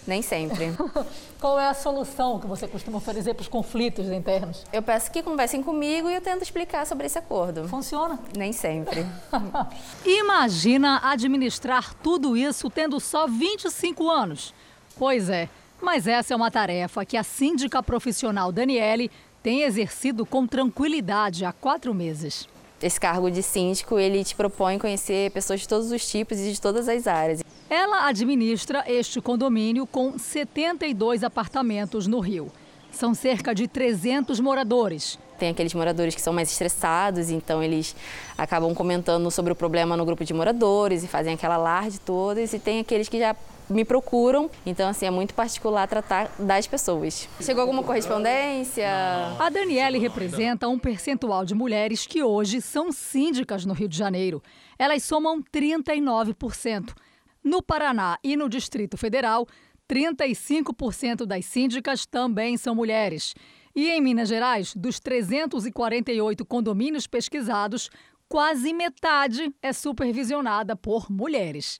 [0.07, 0.73] Nem sempre.
[1.39, 4.65] Qual é a solução que você costuma oferecer para os conflitos internos?
[4.73, 7.67] Eu peço que conversem comigo e eu tento explicar sobre esse acordo.
[7.67, 8.17] Funciona?
[8.35, 9.05] Nem sempre.
[10.03, 14.51] Imagina administrar tudo isso tendo só 25 anos.
[14.97, 15.47] Pois é.
[15.81, 19.09] Mas essa é uma tarefa que a síndica profissional Daniele
[19.41, 22.47] tem exercido com tranquilidade há quatro meses.
[22.81, 26.61] Esse cargo de síndico, ele te propõe conhecer pessoas de todos os tipos e de
[26.61, 27.43] todas as áreas.
[27.69, 32.51] Ela administra este condomínio com 72 apartamentos no Rio.
[32.91, 35.19] São cerca de 300 moradores.
[35.37, 37.95] Tem aqueles moradores que são mais estressados, então eles
[38.37, 42.53] acabam comentando sobre o problema no grupo de moradores e fazem aquela alarde todas.
[42.53, 43.35] E tem aqueles que já
[43.69, 44.49] me procuram.
[44.65, 47.29] Então, assim, é muito particular tratar das pessoas.
[47.41, 48.87] Chegou alguma correspondência?
[49.39, 54.41] A Daniele representa um percentual de mulheres que hoje são síndicas no Rio de Janeiro.
[54.77, 56.93] Elas somam 39%.
[57.43, 59.47] No Paraná e no Distrito Federal,
[59.89, 63.33] 35% das síndicas também são mulheres.
[63.75, 67.89] E em Minas Gerais, dos 348 condomínios pesquisados,
[68.27, 71.79] quase metade é supervisionada por mulheres.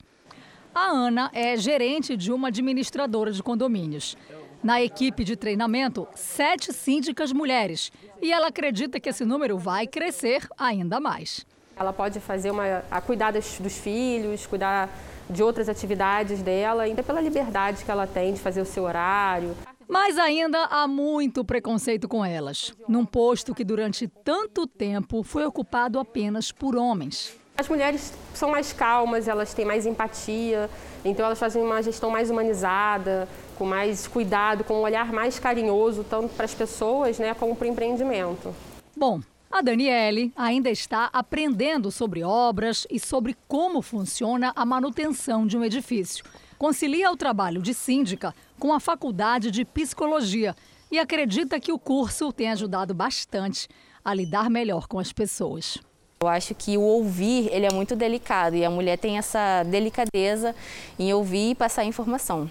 [0.74, 4.16] A Ana é gerente de uma administradora de condomínios.
[4.64, 7.92] Na equipe de treinamento, sete síndicas mulheres.
[8.22, 11.46] E ela acredita que esse número vai crescer ainda mais.
[11.76, 14.90] Ela pode fazer uma, a cuidar dos, dos filhos, cuidar
[15.30, 19.56] de outras atividades dela, ainda pela liberdade que ela tem de fazer o seu horário.
[19.88, 25.98] Mas ainda há muito preconceito com elas, num posto que durante tanto tempo foi ocupado
[26.00, 27.36] apenas por homens.
[27.60, 30.70] As mulheres são mais calmas, elas têm mais empatia,
[31.04, 36.06] então elas fazem uma gestão mais humanizada, com mais cuidado, com um olhar mais carinhoso,
[36.10, 38.56] tanto para as pessoas né, como para o empreendimento.
[38.96, 39.20] Bom,
[39.52, 45.64] a Daniele ainda está aprendendo sobre obras e sobre como funciona a manutenção de um
[45.66, 46.24] edifício.
[46.58, 50.56] Concilia o trabalho de síndica com a faculdade de psicologia
[50.90, 53.68] e acredita que o curso tem ajudado bastante
[54.04, 55.78] a lidar melhor com as pessoas.
[56.22, 60.54] Eu acho que o ouvir ele é muito delicado e a mulher tem essa delicadeza
[61.00, 62.50] em ouvir e passar informação.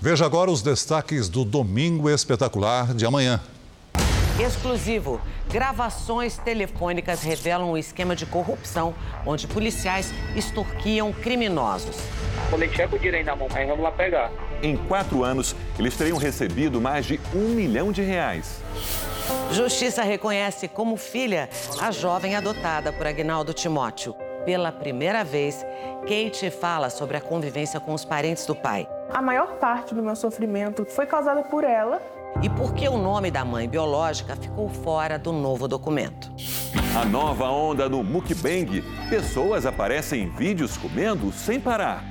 [0.00, 3.40] Veja agora os destaques do Domingo Espetacular de amanhã.
[4.38, 5.20] Exclusivo.
[5.50, 8.94] Gravações telefônicas revelam um esquema de corrupção
[9.26, 11.96] onde policiais extorquiam criminosos.
[12.50, 14.30] Quando a gente tiver com o dinheiro na mão, aí vamos lá pegar.
[14.62, 18.60] Em quatro anos, eles teriam recebido mais de um milhão de reais.
[19.52, 21.48] Justiça reconhece como filha
[21.80, 24.14] a jovem adotada por Agnaldo Timóteo.
[24.44, 25.64] Pela primeira vez,
[26.02, 28.88] Kate fala sobre a convivência com os parentes do pai.
[29.12, 32.00] A maior parte do meu sofrimento foi causada por ela.
[32.42, 36.30] E por que o nome da mãe biológica ficou fora do novo documento.
[36.98, 38.82] A nova onda no mukbang.
[39.10, 42.04] Pessoas aparecem em vídeos comendo sem parar.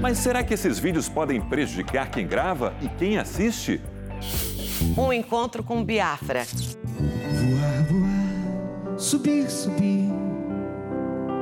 [0.00, 3.80] Mas será que esses vídeos podem prejudicar quem grava e quem assiste?
[4.96, 6.44] Um encontro com Biafra.
[6.44, 10.10] Voar, voar, subir, subir.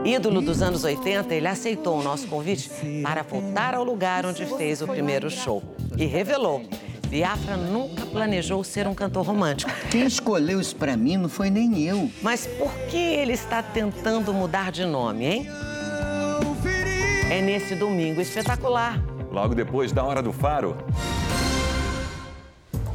[0.05, 2.71] Ídolo dos anos 80, ele aceitou o nosso convite
[3.03, 5.63] para voltar ao lugar onde fez o primeiro show.
[5.97, 6.63] E revelou:
[7.09, 9.71] Biafra nunca planejou ser um cantor romântico.
[9.91, 12.11] Quem escolheu isso para mim não foi nem eu.
[12.23, 15.47] Mas por que ele está tentando mudar de nome, hein?
[17.31, 19.03] É nesse domingo espetacular.
[19.31, 20.77] Logo depois da Hora do Faro.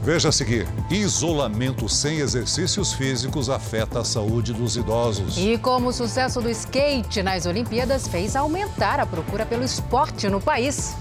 [0.05, 5.35] Veja a seguir: isolamento sem exercícios físicos afeta a saúde dos idosos.
[5.35, 10.39] E como o sucesso do skate nas Olimpíadas fez aumentar a procura pelo esporte no
[10.39, 10.95] país.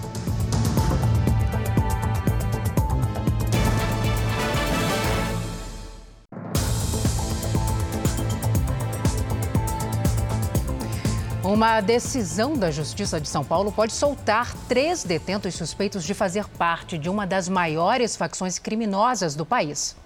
[11.55, 16.99] Uma decisão da Justiça de São Paulo pode soltar três detentos suspeitos de fazer parte
[16.99, 19.97] de uma das maiores facções criminosas do país.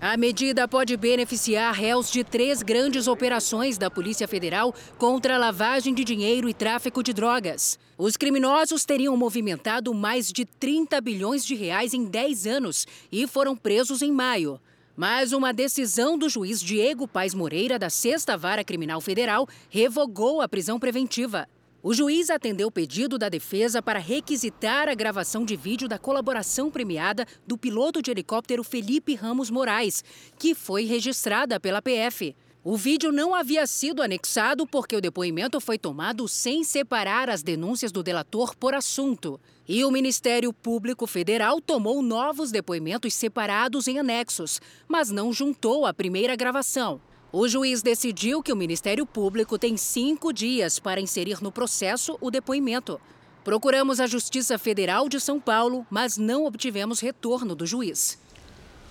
[0.00, 6.04] A medida pode beneficiar réus de três grandes operações da Polícia Federal contra lavagem de
[6.04, 7.76] dinheiro e tráfico de drogas.
[7.98, 13.56] Os criminosos teriam movimentado mais de 30 bilhões de reais em 10 anos e foram
[13.56, 14.60] presos em maio.
[14.96, 20.48] Mas uma decisão do juiz Diego Paes Moreira, da Sexta Vara Criminal Federal, revogou a
[20.48, 21.46] prisão preventiva.
[21.82, 26.70] O juiz atendeu o pedido da defesa para requisitar a gravação de vídeo da colaboração
[26.70, 30.02] premiada do piloto de helicóptero Felipe Ramos Moraes,
[30.38, 32.34] que foi registrada pela PF.
[32.64, 37.92] O vídeo não havia sido anexado porque o depoimento foi tomado sem separar as denúncias
[37.92, 39.38] do delator por assunto.
[39.68, 45.92] E o Ministério Público Federal tomou novos depoimentos separados em anexos, mas não juntou a
[45.92, 47.00] primeira gravação.
[47.32, 52.30] O juiz decidiu que o Ministério Público tem cinco dias para inserir no processo o
[52.30, 53.00] depoimento.
[53.42, 58.18] Procuramos a Justiça Federal de São Paulo, mas não obtivemos retorno do juiz.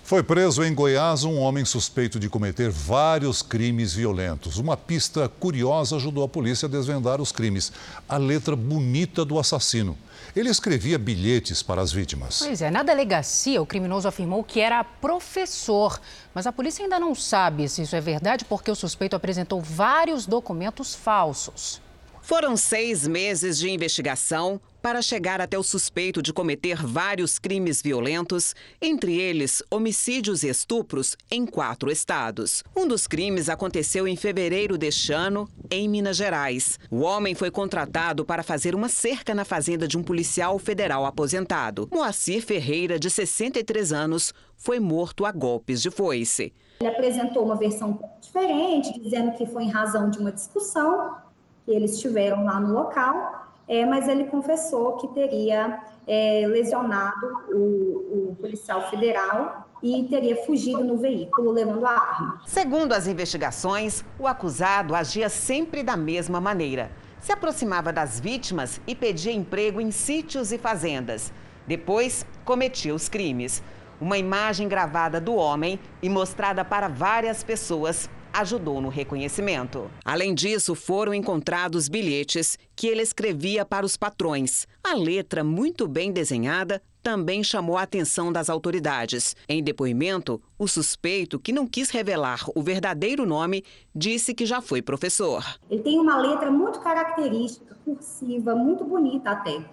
[0.04, 4.58] Foi preso em Goiás um homem suspeito de cometer vários crimes violentos.
[4.58, 7.72] Uma pista curiosa ajudou a polícia a desvendar os crimes.
[8.08, 9.98] A letra bonita do assassino.
[10.36, 12.40] Ele escrevia bilhetes para as vítimas.
[12.40, 15.98] Pois é, na delegacia, o criminoso afirmou que era professor.
[16.34, 20.26] Mas a polícia ainda não sabe se isso é verdade porque o suspeito apresentou vários
[20.26, 21.80] documentos falsos.
[22.20, 28.54] Foram seis meses de investigação para chegar até o suspeito de cometer vários crimes violentos,
[28.80, 32.62] entre eles homicídios e estupros, em quatro estados.
[32.76, 36.78] Um dos crimes aconteceu em fevereiro deste ano, em Minas Gerais.
[36.88, 41.88] O homem foi contratado para fazer uma cerca na fazenda de um policial federal aposentado.
[41.92, 46.52] Moacir Ferreira, de 63 anos, foi morto a golpes de foice.
[46.78, 51.16] Ele apresentou uma versão diferente, dizendo que foi em razão de uma discussão
[51.64, 58.30] que eles tiveram lá no local, é, mas ele confessou que teria é, lesionado o,
[58.30, 62.42] o policial federal e teria fugido no veículo levando a arma.
[62.46, 66.90] Segundo as investigações, o acusado agia sempre da mesma maneira.
[67.20, 71.32] Se aproximava das vítimas e pedia emprego em sítios e fazendas.
[71.66, 73.62] Depois, cometia os crimes.
[74.00, 79.90] Uma imagem gravada do homem e mostrada para várias pessoas ajudou no reconhecimento.
[80.04, 84.66] Além disso, foram encontrados bilhetes que ele escrevia para os patrões.
[84.84, 89.34] A letra, muito bem desenhada, também chamou a atenção das autoridades.
[89.48, 93.64] Em depoimento, o suspeito, que não quis revelar o verdadeiro nome,
[93.94, 95.42] disse que já foi professor.
[95.70, 99.64] Ele tem uma letra muito característica, cursiva, muito bonita até.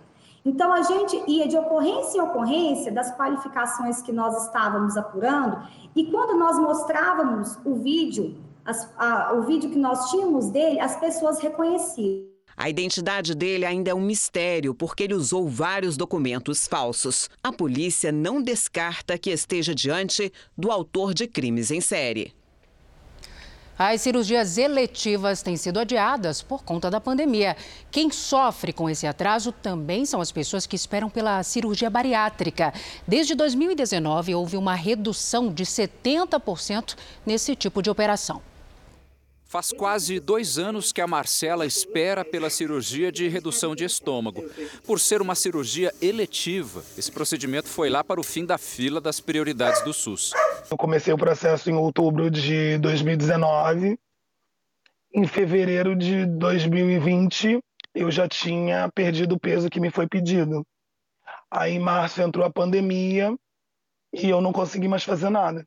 [0.45, 6.05] Então, a gente ia de ocorrência em ocorrência das qualificações que nós estávamos apurando, e
[6.05, 8.36] quando nós mostrávamos o vídeo,
[8.66, 12.34] as, a, o vídeo que nós tínhamos dele, as pessoas reconheciam.
[12.55, 17.30] A identidade dele ainda é um mistério, porque ele usou vários documentos falsos.
[17.43, 22.34] A polícia não descarta que esteja diante do autor de crimes em série.
[23.76, 27.57] As cirurgias eletivas têm sido adiadas por conta da pandemia.
[27.89, 32.72] Quem sofre com esse atraso também são as pessoas que esperam pela cirurgia bariátrica.
[33.07, 36.95] Desde 2019, houve uma redução de 70%
[37.26, 38.52] nesse tipo de operação.
[39.53, 44.43] Faz quase dois anos que a Marcela espera pela cirurgia de redução de estômago.
[44.83, 49.19] Por ser uma cirurgia eletiva, esse procedimento foi lá para o fim da fila das
[49.19, 50.31] prioridades do SUS.
[50.71, 53.95] Eu comecei o processo em outubro de 2019.
[55.13, 57.59] Em fevereiro de 2020,
[57.93, 60.65] eu já tinha perdido o peso que me foi pedido.
[61.51, 63.31] Aí, em março, entrou a pandemia
[64.11, 65.63] e eu não consegui mais fazer nada.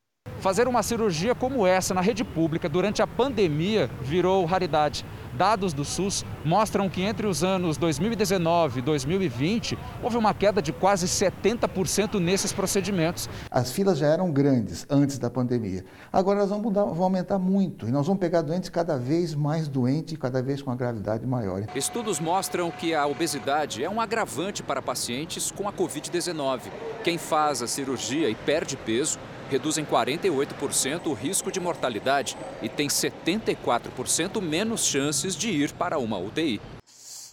[0.47, 5.05] Fazer uma cirurgia como essa na rede pública durante a pandemia virou raridade.
[5.35, 10.73] Dados do SUS mostram que entre os anos 2019 e 2020 houve uma queda de
[10.73, 13.29] quase 70% nesses procedimentos.
[13.51, 15.85] As filas já eram grandes antes da pandemia.
[16.13, 19.67] Agora elas vão, mudar, vão aumentar muito e nós vamos pegar doentes cada vez mais
[19.67, 21.65] doentes e cada vez com uma gravidade maior.
[21.75, 26.61] Estudos mostram que a obesidade é um agravante para pacientes com a Covid-19.
[27.03, 29.19] Quem faz a cirurgia e perde peso
[29.51, 35.99] reduz em 48% o risco de mortalidade e tem 74% menos chances de ir para
[35.99, 36.61] uma UTI.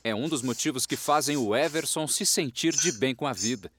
[0.03, 3.72] É um dos motivos que fazem o Everson se sentir de bem com a vida.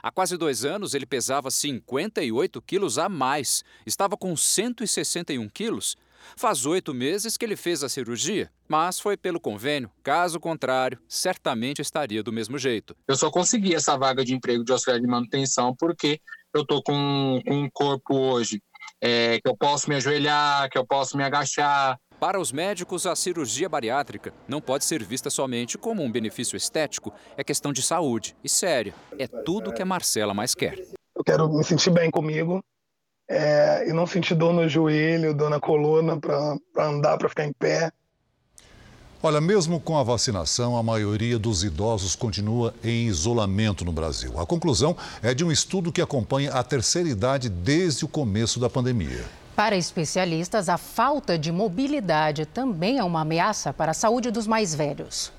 [0.00, 3.64] Há quase dois anos, ele pesava 58 quilos a mais.
[3.84, 5.96] Estava com 161 quilos
[6.36, 9.90] Faz oito meses que ele fez a cirurgia, mas foi pelo convênio.
[10.02, 12.96] Caso contrário, certamente estaria do mesmo jeito.
[13.06, 16.20] Eu só consegui essa vaga de emprego de auxiliar de manutenção porque
[16.54, 18.62] eu tô com, um corpo hoje
[19.00, 21.98] é, que eu posso me ajoelhar, que eu posso me agachar.
[22.18, 27.12] Para os médicos, a cirurgia bariátrica não pode ser vista somente como um benefício estético,
[27.36, 28.92] é questão de saúde e séria.
[29.16, 30.78] É tudo que a Marcela mais quer.
[31.14, 32.60] Eu quero me sentir bem comigo,
[33.28, 37.52] é, e não sentir dor no joelho, dor na coluna para andar, para ficar em
[37.52, 37.92] pé.
[39.20, 44.38] Olha, mesmo com a vacinação, a maioria dos idosos continua em isolamento no Brasil.
[44.40, 48.70] A conclusão é de um estudo que acompanha a terceira idade desde o começo da
[48.70, 49.24] pandemia.
[49.56, 54.72] Para especialistas, a falta de mobilidade também é uma ameaça para a saúde dos mais
[54.72, 55.32] velhos.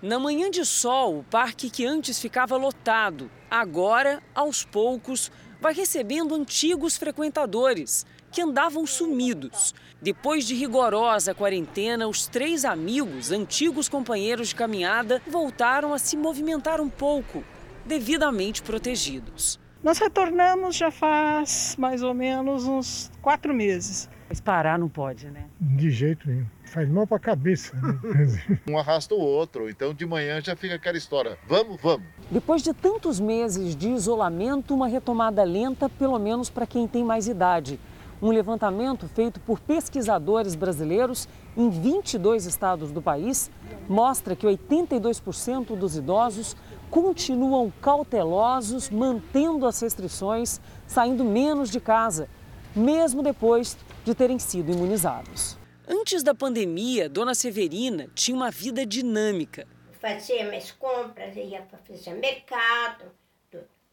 [0.00, 5.28] Na manhã de sol, o parque que antes ficava lotado, agora, aos poucos,
[5.60, 9.74] vai recebendo antigos frequentadores que andavam sumidos.
[10.00, 16.80] Depois de rigorosa quarentena, os três amigos, antigos companheiros de caminhada, voltaram a se movimentar
[16.80, 17.42] um pouco,
[17.84, 19.58] devidamente protegidos.
[19.82, 24.08] Nós retornamos já faz mais ou menos uns quatro meses.
[24.28, 25.46] Mas parar não pode, né?
[25.60, 26.46] De jeito nenhum.
[26.68, 27.74] Faz mal para a cabeça.
[27.74, 28.60] Né?
[28.68, 31.38] um arrasta o outro, então de manhã já fica aquela história.
[31.48, 32.06] Vamos, vamos.
[32.30, 37.26] Depois de tantos meses de isolamento, uma retomada lenta, pelo menos para quem tem mais
[37.26, 37.80] idade.
[38.20, 43.50] Um levantamento feito por pesquisadores brasileiros em 22 estados do país
[43.88, 46.56] mostra que 82% dos idosos
[46.90, 52.28] continuam cautelosos, mantendo as restrições, saindo menos de casa,
[52.74, 55.57] mesmo depois de terem sido imunizados.
[55.90, 59.66] Antes da pandemia, Dona Severina tinha uma vida dinâmica.
[59.98, 63.06] Fazia minhas compras, ia para fazer mercado,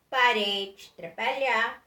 [0.09, 1.81] parei de trabalhar,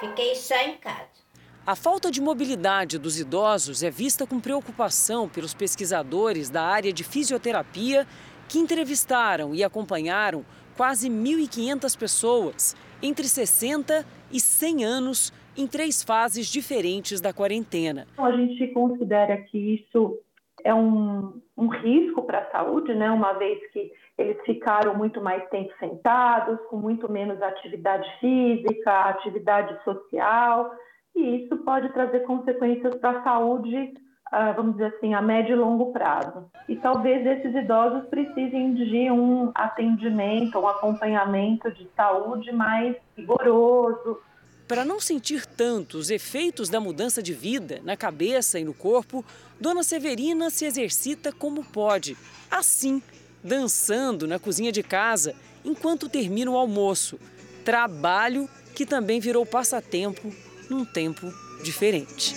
[0.00, 1.22] fiquei só em casa.
[1.64, 7.04] A falta de mobilidade dos idosos é vista com preocupação pelos pesquisadores da área de
[7.04, 8.08] fisioterapia
[8.48, 10.44] que entrevistaram e acompanharam
[10.76, 18.06] quase 1.500 pessoas entre 60 e 100 anos em três fases diferentes da quarentena.
[18.18, 20.18] A gente considera que isso
[20.62, 23.10] é um, um risco para a saúde, né?
[23.10, 29.82] uma vez que eles ficaram muito mais tempo sentados, com muito menos atividade física, atividade
[29.84, 30.74] social
[31.14, 33.94] e isso pode trazer consequências para a saúde,
[34.32, 36.50] ah, vamos dizer assim, a médio e longo prazo.
[36.68, 44.18] E talvez esses idosos precisem de um atendimento, um acompanhamento de saúde mais rigoroso.
[44.66, 49.24] Para não sentir tanto os efeitos da mudança de vida na cabeça e no corpo,
[49.60, 52.16] Dona Severina se exercita como pode,
[52.50, 53.02] assim,
[53.42, 55.34] dançando na cozinha de casa
[55.64, 57.18] enquanto termina o almoço.
[57.62, 60.32] Trabalho que também virou passatempo
[60.70, 61.30] num tempo
[61.62, 62.34] diferente.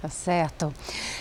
[0.00, 0.72] Tá certo.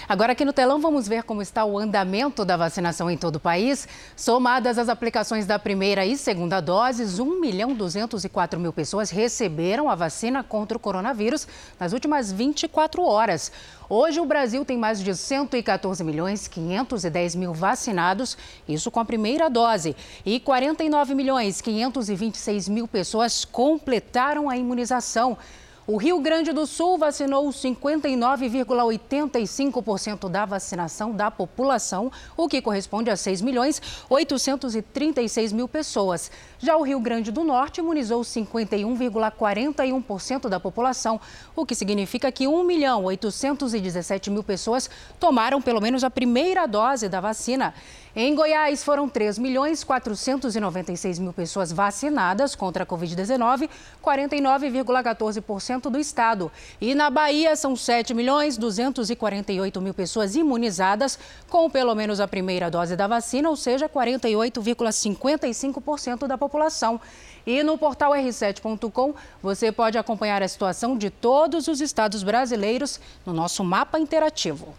[0.07, 3.39] Agora aqui no telão vamos ver como está o andamento da vacinação em todo o
[3.39, 3.87] país.
[4.17, 9.95] Somadas as aplicações da primeira e segunda doses, 1 milhão 204 mil pessoas receberam a
[9.95, 11.47] vacina contra o coronavírus
[11.79, 13.49] nas últimas 24 horas.
[13.89, 18.37] Hoje o Brasil tem mais de 114 milhões 510 mil vacinados,
[18.67, 19.95] isso com a primeira dose,
[20.25, 25.37] e 49 milhões 526 mil pessoas completaram a imunização.
[25.85, 33.17] O Rio Grande do Sul vacinou 59,85% da vacinação da população, o que corresponde a
[33.17, 36.31] 6 milhões 836 mil pessoas.
[36.57, 41.19] Já o Rio Grande do Norte imunizou 51,41% da população,
[41.53, 47.09] o que significa que 1 milhão 817 mil pessoas tomaram pelo menos a primeira dose
[47.09, 47.73] da vacina.
[48.15, 53.67] Em Goiás, foram 3 milhões 496 mil pessoas vacinadas contra a Covid-19,
[54.05, 56.51] 49,14% do estado.
[56.79, 61.17] E na Bahia, são 7 milhões 248 mil pessoas imunizadas
[61.49, 67.01] com pelo menos a primeira dose da vacina, ou seja, 48,55% da população.
[67.47, 73.33] E no portal r7.com você pode acompanhar a situação de todos os estados brasileiros no
[73.33, 74.75] nosso mapa interativo.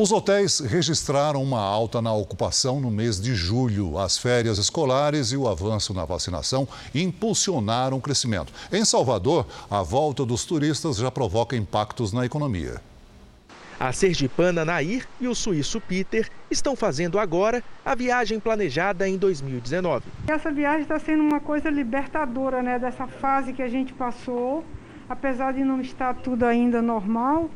[0.00, 3.98] Os hotéis registraram uma alta na ocupação no mês de julho.
[3.98, 8.50] As férias escolares e o avanço na vacinação impulsionaram o crescimento.
[8.72, 12.80] Em Salvador, a volta dos turistas já provoca impactos na economia.
[13.78, 20.06] A sergipana Nair e o suíço Peter estão fazendo agora a viagem planejada em 2019.
[20.28, 22.78] Essa viagem está sendo uma coisa libertadora, né?
[22.78, 24.64] Dessa fase que a gente passou,
[25.06, 27.50] apesar de não estar tudo ainda normal,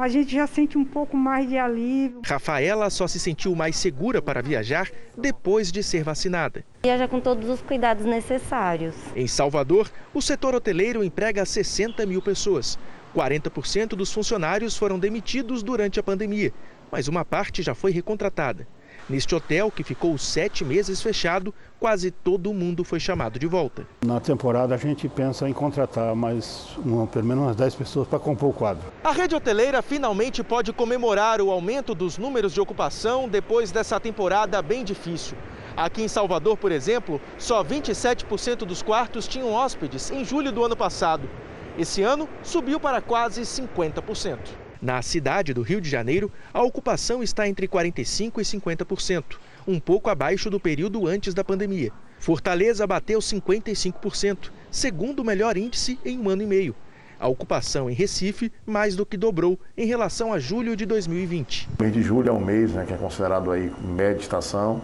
[0.00, 2.20] a gente já sente um pouco mais de alívio.
[2.24, 6.64] Rafaela só se sentiu mais segura para viajar depois de ser vacinada.
[6.82, 8.94] Viaja com todos os cuidados necessários.
[9.14, 12.78] Em Salvador, o setor hoteleiro emprega 60 mil pessoas.
[13.14, 16.52] 40% dos funcionários foram demitidos durante a pandemia,
[16.92, 18.68] mas uma parte já foi recontratada.
[19.08, 23.86] Neste hotel, que ficou sete meses fechado, quase todo mundo foi chamado de volta.
[24.04, 28.18] Na temporada a gente pensa em contratar mais uma, pelo menos umas 10 pessoas para
[28.18, 28.82] compor o quadro.
[29.04, 34.60] A rede hoteleira finalmente pode comemorar o aumento dos números de ocupação depois dessa temporada
[34.60, 35.36] bem difícil.
[35.76, 40.76] Aqui em Salvador, por exemplo, só 27% dos quartos tinham hóspedes em julho do ano
[40.76, 41.30] passado.
[41.78, 44.65] Esse ano subiu para quase 50%.
[44.80, 49.24] Na cidade do Rio de Janeiro, a ocupação está entre 45% e 50%,
[49.66, 51.90] um pouco abaixo do período antes da pandemia.
[52.18, 56.74] Fortaleza bateu 55%, segundo o melhor índice em um ano e meio.
[57.18, 61.68] A ocupação em Recife mais do que dobrou em relação a julho de 2020.
[61.78, 64.82] O mês de julho é um mês né, que é considerado aí média estação.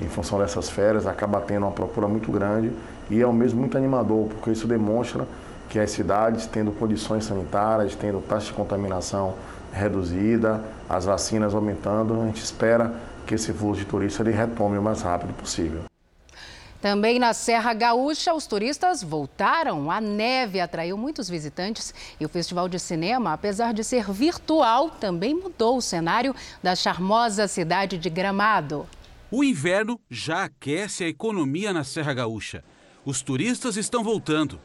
[0.00, 2.70] Em função dessas férias, acaba tendo uma procura muito grande
[3.10, 5.26] e é um mês muito animador, porque isso demonstra
[5.72, 9.34] que as cidades, tendo condições sanitárias, tendo taxa de contaminação
[9.72, 12.94] reduzida, as vacinas aumentando, a gente espera
[13.26, 15.84] que esse fluxo de turistas ele retome o mais rápido possível.
[16.78, 19.90] Também na Serra Gaúcha, os turistas voltaram.
[19.90, 25.34] A neve atraiu muitos visitantes e o Festival de Cinema, apesar de ser virtual, também
[25.34, 28.86] mudou o cenário da charmosa cidade de Gramado.
[29.30, 32.62] O inverno já aquece a economia na Serra Gaúcha.
[33.06, 34.60] Os turistas estão voltando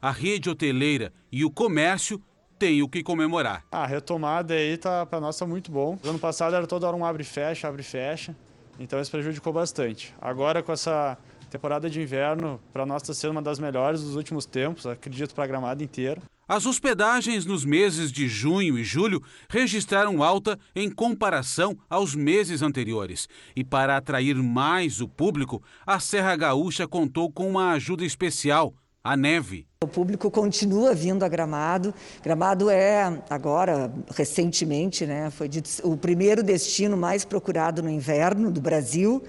[0.00, 2.22] a rede hoteleira e o comércio
[2.58, 3.64] têm o que comemorar.
[3.70, 5.98] A retomada aí tá para nós tá muito bom.
[6.02, 8.36] No ano passado era toda hora um abre e fecha, abre e fecha.
[8.78, 10.14] Então isso prejudicou bastante.
[10.20, 11.18] Agora com essa
[11.50, 15.44] Temporada de inverno para nós está sendo uma das melhores dos últimos tempos, acredito para
[15.44, 16.20] a Gramado inteira.
[16.46, 23.28] As hospedagens nos meses de junho e julho registraram alta em comparação aos meses anteriores.
[23.56, 29.16] E para atrair mais o público, a Serra Gaúcha contou com uma ajuda especial a
[29.16, 29.66] neve.
[29.82, 31.94] O público continua vindo a Gramado.
[32.22, 35.48] Gramado é, agora, recentemente, né, foi
[35.82, 39.22] o primeiro destino mais procurado no inverno do Brasil.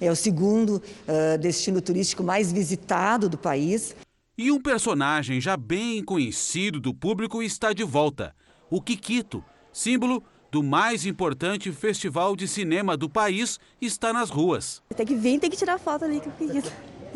[0.00, 3.96] É o segundo uh, destino turístico mais visitado do país.
[4.36, 8.32] E um personagem já bem conhecido do público está de volta:
[8.70, 14.80] o Kikito, símbolo do mais importante festival de cinema do país, está nas ruas.
[14.96, 16.70] Tem que vir, tem que tirar foto ali com o Kikito.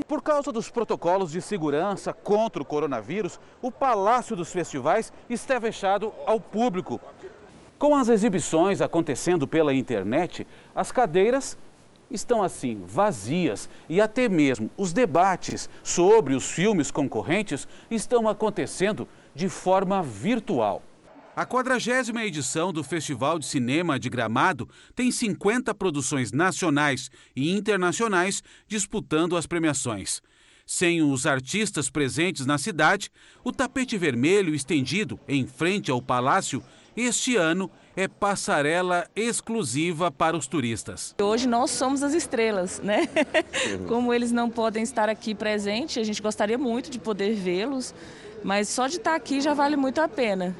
[0.06, 6.12] Por causa dos protocolos de segurança contra o coronavírus, o Palácio dos Festivais está fechado
[6.26, 7.00] ao público.
[7.78, 11.58] Com as exibições acontecendo pela internet, as cadeiras
[12.10, 19.48] estão assim vazias e até mesmo os debates sobre os filmes concorrentes estão acontecendo de
[19.48, 20.82] forma virtual.
[21.34, 28.42] A quadragésima edição do Festival de Cinema de Gramado tem 50 produções nacionais e internacionais
[28.68, 30.20] disputando as premiações.
[30.66, 33.10] Sem os artistas presentes na cidade,
[33.42, 36.62] o tapete vermelho estendido em frente ao palácio
[36.94, 41.14] este ano é passarela exclusiva para os turistas.
[41.18, 43.08] Hoje nós somos as estrelas, né?
[43.88, 47.94] Como eles não podem estar aqui presentes, a gente gostaria muito de poder vê-los,
[48.44, 50.54] mas só de estar aqui já vale muito a pena.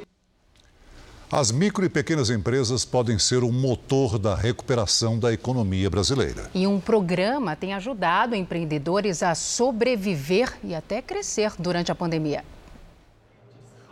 [1.34, 6.50] As micro e pequenas empresas podem ser o motor da recuperação da economia brasileira.
[6.54, 12.44] E um programa tem ajudado empreendedores a sobreviver e até crescer durante a pandemia.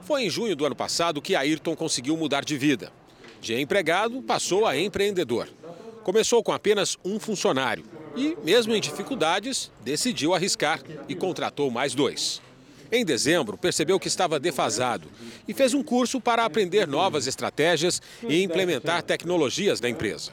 [0.02, 2.92] Foi em junho do ano passado que Ayrton conseguiu mudar de vida.
[3.40, 5.48] De empregado, passou a empreendedor.
[6.04, 10.78] Começou com apenas um funcionário e, mesmo em dificuldades, decidiu arriscar
[11.08, 12.42] e contratou mais dois.
[12.92, 15.06] Em dezembro, percebeu que estava defasado
[15.46, 20.32] e fez um curso para aprender novas estratégias e implementar tecnologias da empresa.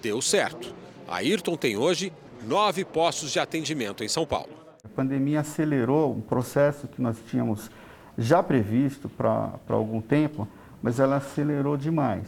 [0.00, 0.74] Deu certo.
[1.06, 2.10] A Ayrton tem hoje
[2.46, 4.48] nove postos de atendimento em São Paulo.
[4.82, 7.70] A pandemia acelerou um processo que nós tínhamos
[8.16, 10.48] já previsto para algum tempo,
[10.82, 12.26] mas ela acelerou demais.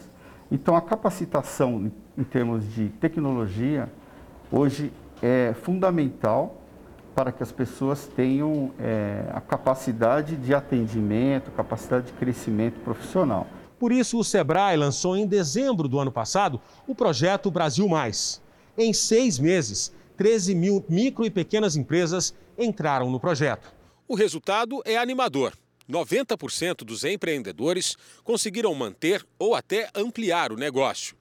[0.53, 3.89] Então, a capacitação em termos de tecnologia
[4.53, 6.60] hoje é fundamental
[7.15, 13.47] para que as pessoas tenham é, a capacidade de atendimento, capacidade de crescimento profissional.
[13.79, 18.41] Por isso, o Sebrae lançou em dezembro do ano passado o projeto Brasil Mais.
[18.77, 23.73] Em seis meses, 13 mil micro e pequenas empresas entraram no projeto.
[24.07, 25.55] O resultado é animador.
[25.89, 31.17] 90% dos empreendedores conseguiram manter ou até ampliar o negócio.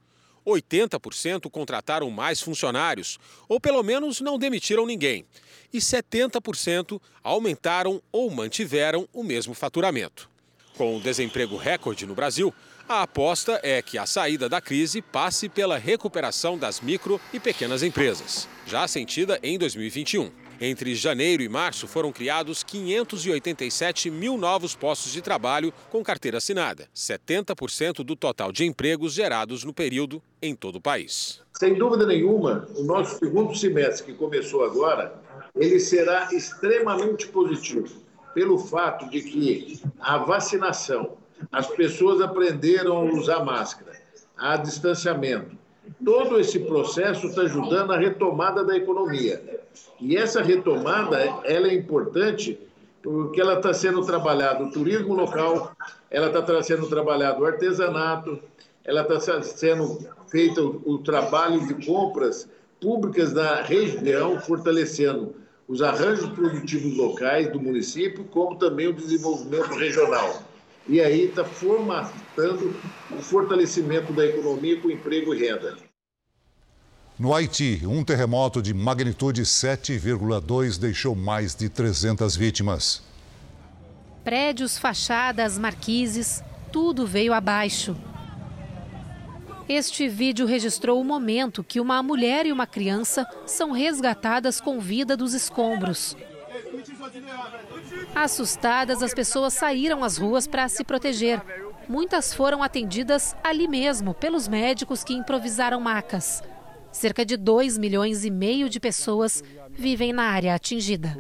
[0.45, 3.17] 80% contrataram mais funcionários,
[3.47, 5.25] ou pelo menos não demitiram ninguém.
[5.71, 10.29] E 70% aumentaram ou mantiveram o mesmo faturamento.
[10.75, 12.53] Com o desemprego recorde no Brasil,
[12.87, 17.83] a aposta é que a saída da crise passe pela recuperação das micro e pequenas
[17.83, 20.31] empresas, já sentida em 2021.
[20.61, 26.89] Entre janeiro e março foram criados 587 mil novos postos de trabalho com carteira assinada,
[26.93, 31.41] 70% do total de empregos gerados no período em todo o país.
[31.53, 35.13] Sem dúvida nenhuma, o nosso segundo semestre, que começou agora,
[35.55, 37.89] ele será extremamente positivo,
[38.33, 41.17] pelo fato de que a vacinação,
[41.51, 43.91] as pessoas aprenderam a usar máscara,
[44.37, 45.57] a distanciamento,
[46.03, 49.61] todo esse processo está ajudando a retomada da economia.
[49.99, 52.59] E essa retomada, ela é importante
[53.01, 55.75] porque ela está sendo trabalhado o turismo local,
[56.11, 58.39] ela está sendo trabalhado o artesanato,
[58.83, 62.49] ela está sendo feito o, trabalho de compras
[62.81, 65.35] públicas da região, fortalecendo
[65.69, 70.41] os arranjos produtivos locais do município, como também o desenvolvimento regional.
[70.87, 72.75] E aí está formatando
[73.11, 75.77] o fortalecimento da economia com emprego e renda.
[77.19, 83.03] No Haiti, um terremoto de magnitude 7,2 deixou mais de 300 vítimas.
[84.23, 87.95] Prédios, fachadas, marquises, tudo veio abaixo.
[89.69, 95.15] Este vídeo registrou o momento que uma mulher e uma criança são resgatadas com vida
[95.15, 96.17] dos escombros.
[98.15, 101.39] Assustadas, as pessoas saíram às ruas para se proteger.
[101.87, 106.41] Muitas foram atendidas ali mesmo pelos médicos que improvisaram macas.
[106.91, 111.15] Cerca de 2 milhões e meio de pessoas vivem na área atingida.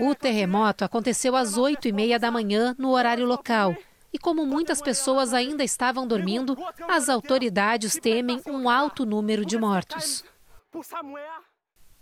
[0.00, 3.74] O terremoto aconteceu às 8 e meia da manhã no horário local.
[4.14, 6.56] E como muitas pessoas ainda estavam dormindo,
[6.88, 10.24] as autoridades temem um alto número de mortos.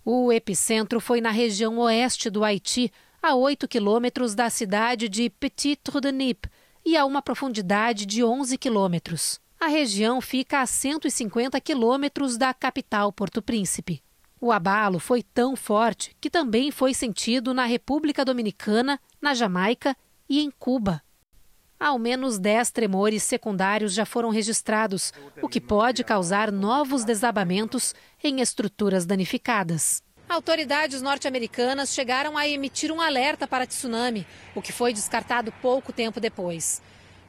[0.05, 2.93] O epicentro foi na região oeste do Haiti,
[3.23, 6.51] a 8 quilômetros da cidade de Petit Trou-de-Nip
[6.85, 9.41] e a uma profundidade de 11 quilômetros.
[9.59, 14.03] A região fica a 150 quilômetros da capital Porto Príncipe.
[14.39, 19.97] O abalo foi tão forte que também foi sentido na República Dominicana, na Jamaica
[20.29, 21.01] e em Cuba.
[21.83, 25.13] Ao menos 10 tremores secundários já foram registrados,
[25.43, 30.01] o que pode causar novos desabamentos em estruturas danificadas.
[30.29, 34.25] Autoridades norte-americanas chegaram a emitir um alerta para tsunami,
[34.55, 36.81] o que foi descartado pouco tempo depois.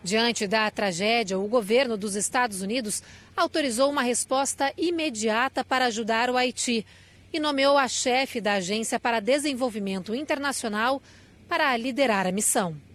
[0.03, 3.01] Diante da tragédia, o governo dos Estados Unidos
[3.35, 6.85] autorizou uma resposta imediata para ajudar o Haiti
[7.33, 11.01] e nomeou a chefe da Agência para Desenvolvimento Internacional
[11.49, 12.92] para liderar a missão.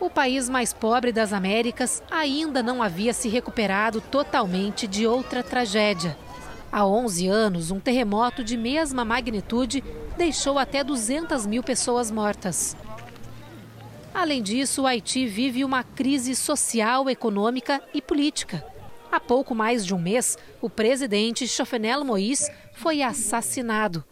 [0.00, 6.16] O país mais pobre das Américas ainda não havia se recuperado totalmente de outra tragédia.
[6.70, 9.82] Há 11 anos, um terremoto de mesma magnitude
[10.16, 12.76] deixou até 200 mil pessoas mortas.
[14.14, 18.64] Além disso, o Haiti vive uma crise social, econômica e política.
[19.10, 24.04] Há pouco mais de um mês, o presidente Chovenel Moïse foi assassinado.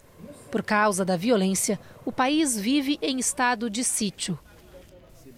[0.51, 4.39] Por causa da violência, o país vive em estado de sítio.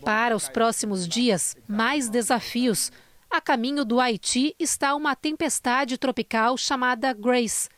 [0.05, 2.90] Para os próximos dias, mais desafios
[3.30, 7.68] a caminho do Haiti está uma tempestade tropical chamada Grace.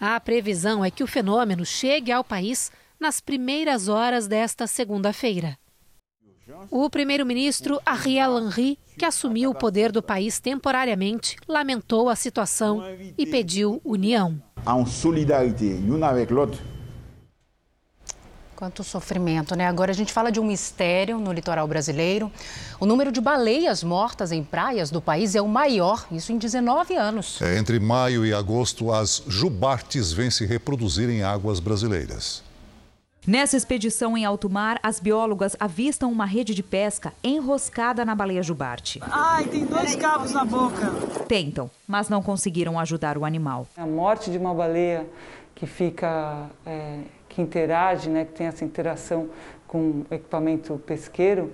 [0.00, 5.58] A previsão é que o fenômeno chegue ao país nas primeiras horas desta segunda-feira.
[6.70, 12.82] O primeiro-ministro Ariel Henry, que assumiu o poder do país temporariamente, lamentou a situação
[13.18, 14.42] e pediu união.
[14.66, 16.58] En solidarité, l'un avec l'autre,
[18.58, 19.68] Quanto sofrimento, né?
[19.68, 22.28] Agora a gente fala de um mistério no litoral brasileiro.
[22.80, 26.96] O número de baleias mortas em praias do país é o maior, isso em 19
[26.96, 27.40] anos.
[27.40, 32.42] É, entre maio e agosto, as jubartes vêm se reproduzir em águas brasileiras.
[33.24, 38.42] Nessa expedição em alto mar, as biólogas avistam uma rede de pesca enroscada na baleia
[38.42, 38.98] jubarte.
[39.02, 40.90] Ai, tem dois cabos na boca.
[41.28, 43.68] Tentam, mas não conseguiram ajudar o animal.
[43.76, 45.06] A morte de uma baleia
[45.54, 49.28] que fica é que interage, né, que tem essa interação
[49.66, 51.52] com equipamento pesqueiro,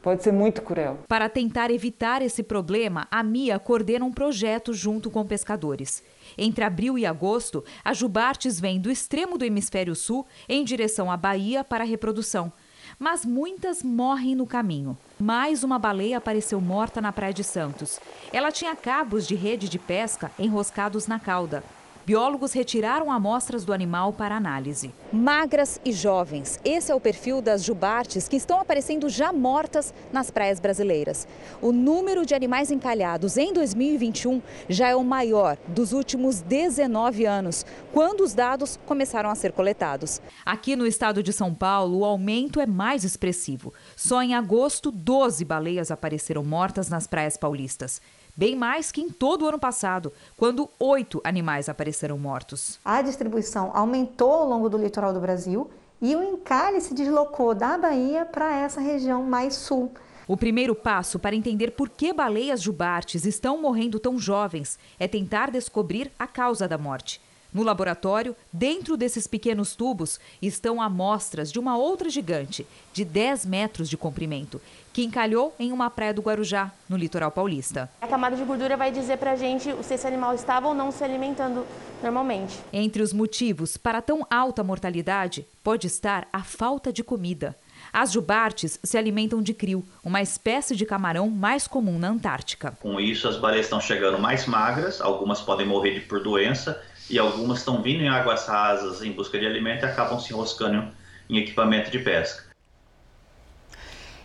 [0.00, 1.00] pode ser muito cruel.
[1.08, 6.00] Para tentar evitar esse problema, a MIA coordena um projeto junto com pescadores.
[6.38, 11.16] Entre abril e agosto, as jubartes vêm do extremo do hemisfério sul em direção à
[11.16, 12.52] Bahia para a reprodução.
[13.00, 14.96] Mas muitas morrem no caminho.
[15.18, 17.98] Mais uma baleia apareceu morta na Praia de Santos.
[18.32, 21.64] Ela tinha cabos de rede de pesca enroscados na cauda.
[22.06, 24.94] Biólogos retiraram amostras do animal para análise.
[25.12, 26.60] Magras e jovens.
[26.64, 31.26] Esse é o perfil das jubartes que estão aparecendo já mortas nas praias brasileiras.
[31.60, 37.66] O número de animais encalhados em 2021 já é o maior dos últimos 19 anos,
[37.92, 40.22] quando os dados começaram a ser coletados.
[40.44, 43.74] Aqui no estado de São Paulo, o aumento é mais expressivo.
[43.96, 48.00] Só em agosto, 12 baleias apareceram mortas nas praias paulistas
[48.36, 52.78] bem mais que em todo o ano passado, quando oito animais apareceram mortos.
[52.84, 55.70] A distribuição aumentou ao longo do litoral do Brasil
[56.02, 59.90] e o encalhe se deslocou da Bahia para essa região mais sul.
[60.28, 65.50] O primeiro passo para entender por que baleias jubartes estão morrendo tão jovens é tentar
[65.50, 67.20] descobrir a causa da morte.
[67.56, 73.88] No laboratório, dentro desses pequenos tubos, estão amostras de uma outra gigante, de 10 metros
[73.88, 74.60] de comprimento,
[74.92, 77.90] que encalhou em uma praia do Guarujá, no litoral paulista.
[77.98, 80.92] A camada de gordura vai dizer para a gente se esse animal estava ou não
[80.92, 81.64] se alimentando
[82.02, 82.58] normalmente.
[82.74, 87.56] Entre os motivos para tão alta mortalidade pode estar a falta de comida.
[87.90, 92.76] As jubartes se alimentam de krill, uma espécie de camarão mais comum na Antártica.
[92.82, 96.78] Com isso, as baleias estão chegando mais magras, algumas podem morrer por doença
[97.08, 100.90] e algumas estão vindo em águas rasas em busca de alimento e acabam se enroscando
[101.28, 102.46] em equipamento de pesca.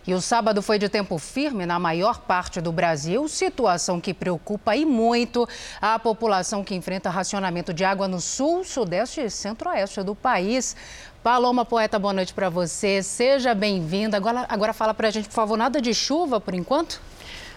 [0.04, 4.74] E o sábado foi de tempo firme na maior parte do Brasil, situação que preocupa
[4.74, 5.48] e muito
[5.80, 10.74] a população que enfrenta racionamento de água no sul, sudeste e centro-oeste do país.
[11.22, 13.00] Paloma Poeta, boa noite para você.
[13.00, 14.16] Seja bem-vinda.
[14.16, 17.00] Agora, agora fala para a gente, por favor, nada de chuva por enquanto?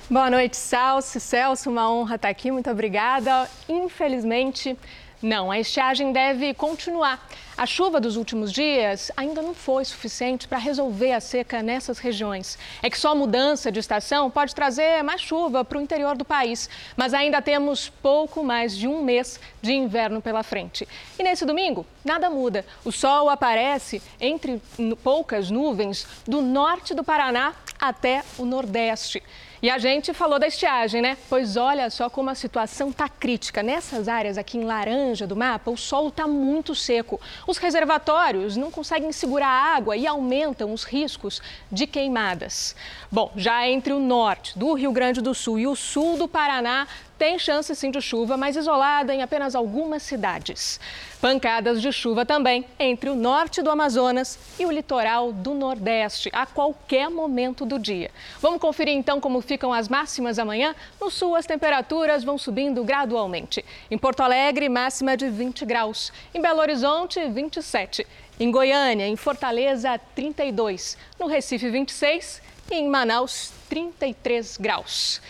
[0.07, 1.19] Boa noite, Celso.
[1.19, 2.51] Celso, uma honra estar aqui.
[2.51, 3.49] Muito obrigada.
[3.67, 4.77] Infelizmente,
[5.25, 7.27] não, a estiagem deve continuar.
[7.57, 12.59] A chuva dos últimos dias ainda não foi suficiente para resolver a seca nessas regiões.
[12.83, 16.23] É que só a mudança de estação pode trazer mais chuva para o interior do
[16.23, 20.87] país, mas ainda temos pouco mais de um mês de inverno pela frente.
[21.17, 22.63] E nesse domingo, nada muda.
[22.83, 24.61] O sol aparece entre
[25.03, 29.23] poucas nuvens do norte do Paraná até o nordeste.
[29.61, 31.17] E a gente falou da estiagem, né?
[31.29, 33.63] Pois olha só como a situação está crítica.
[33.63, 37.19] Nessas áreas aqui em laranja do mapa, o solo está muito seco.
[37.47, 41.41] Os reservatórios não conseguem segurar a água e aumentam os riscos
[41.71, 42.75] de queimadas.
[43.11, 46.87] Bom, já entre o norte do Rio Grande do Sul e o sul do Paraná,
[47.17, 50.79] tem chance sim de chuva, mas isolada em apenas algumas cidades.
[51.21, 56.45] Pancadas de chuva também entre o norte do Amazonas e o litoral do Nordeste, a
[56.45, 58.11] qualquer momento do dia.
[58.39, 60.75] Vamos conferir então como ficam as máximas amanhã?
[60.99, 63.63] No sul, as temperaturas vão subindo gradualmente.
[63.89, 66.11] Em Porto Alegre, máxima de 20 graus.
[66.33, 68.05] Em Belo Horizonte, 27.
[68.39, 70.97] Em Goiânia, em Fortaleza, 32.
[71.17, 72.41] No Recife, 26.
[72.69, 75.21] E em Manaus, 33 graus.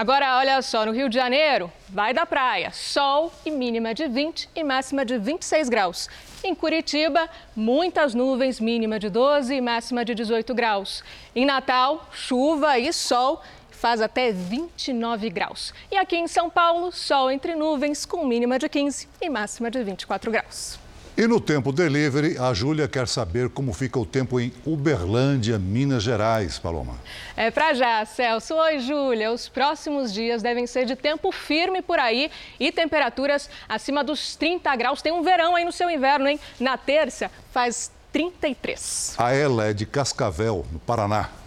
[0.00, 4.48] Agora, olha só, no Rio de Janeiro, vai da praia, sol e mínima de 20
[4.56, 6.08] e máxima de 26 graus.
[6.42, 11.04] Em Curitiba, muitas nuvens, mínima de 12 e máxima de 18 graus.
[11.36, 15.74] Em Natal, chuva e sol, faz até 29 graus.
[15.92, 19.84] E aqui em São Paulo, sol entre nuvens, com mínima de 15 e máxima de
[19.84, 20.79] 24 graus.
[21.16, 26.02] E no Tempo Delivery, a Júlia quer saber como fica o tempo em Uberlândia, Minas
[26.02, 26.94] Gerais, Paloma.
[27.36, 28.54] É pra já, Celso.
[28.54, 29.30] Oi, Júlia.
[29.30, 34.74] Os próximos dias devem ser de tempo firme por aí e temperaturas acima dos 30
[34.76, 35.02] graus.
[35.02, 36.40] Tem um verão aí no seu inverno, hein?
[36.58, 39.14] Na terça, faz 33.
[39.18, 41.39] A ela é de Cascavel, no Paraná.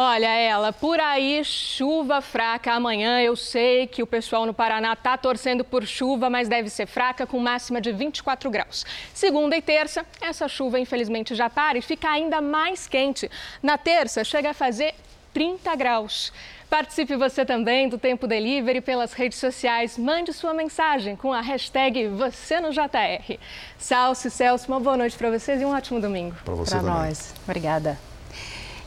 [0.00, 3.20] Olha, ela, por aí, chuva fraca amanhã.
[3.20, 7.26] Eu sei que o pessoal no Paraná está torcendo por chuva, mas deve ser fraca,
[7.26, 8.86] com máxima de 24 graus.
[9.12, 13.28] Segunda e terça, essa chuva infelizmente já para e fica ainda mais quente.
[13.60, 14.94] Na terça, chega a fazer
[15.34, 16.32] 30 graus.
[16.70, 19.98] Participe você também do Tempo Delivery pelas redes sociais.
[19.98, 23.36] Mande sua mensagem com a hashtag você no JR.
[23.76, 26.36] Salce, Celso, uma boa noite para vocês e um ótimo domingo.
[26.44, 27.02] Para você Para também.
[27.02, 27.34] nós.
[27.42, 27.98] Obrigada.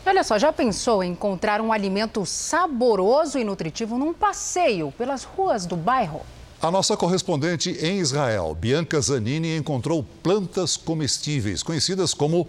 [0.04, 5.68] Olha só, já pensou em encontrar um alimento saboroso e nutritivo num passeio pelas ruas
[5.68, 6.22] do bairro?
[6.60, 12.48] A nossa correspondente em Israel, Bianca Zanini, encontrou plantas comestíveis, conhecidas como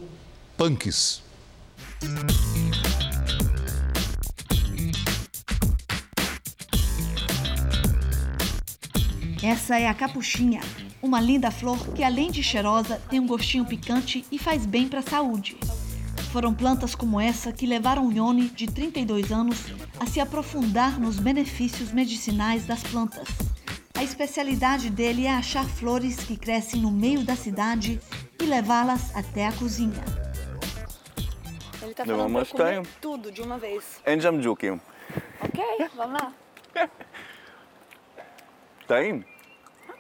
[0.57, 1.23] punks.
[9.43, 10.61] Essa é a capuchinha,
[11.03, 15.01] uma linda flor que além de cheirosa tem um gostinho picante e faz bem para
[15.01, 15.57] a saúde
[16.32, 19.58] Foram plantas como essa que levaram Yoni, de 32 anos,
[20.00, 23.28] a se aprofundar nos benefícios medicinais das plantas.
[23.96, 28.00] A especialidade dele é achar flores que crescem no meio da cidade
[28.40, 30.04] e levá-las até a cozinha.
[31.82, 32.82] Ele tá Leva falando pra eu castanho.
[32.84, 33.84] comer tudo de uma vez.
[34.06, 34.80] אין שם ג'וקים.
[35.42, 35.60] Ok,
[35.96, 36.32] vamos lá.
[38.88, 39.22] טעים,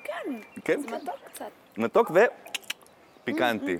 [0.03, 0.39] כן.
[0.65, 1.51] כן, זה מתוק קצת.
[1.77, 2.11] מתוק
[3.23, 3.77] ופיקנטי.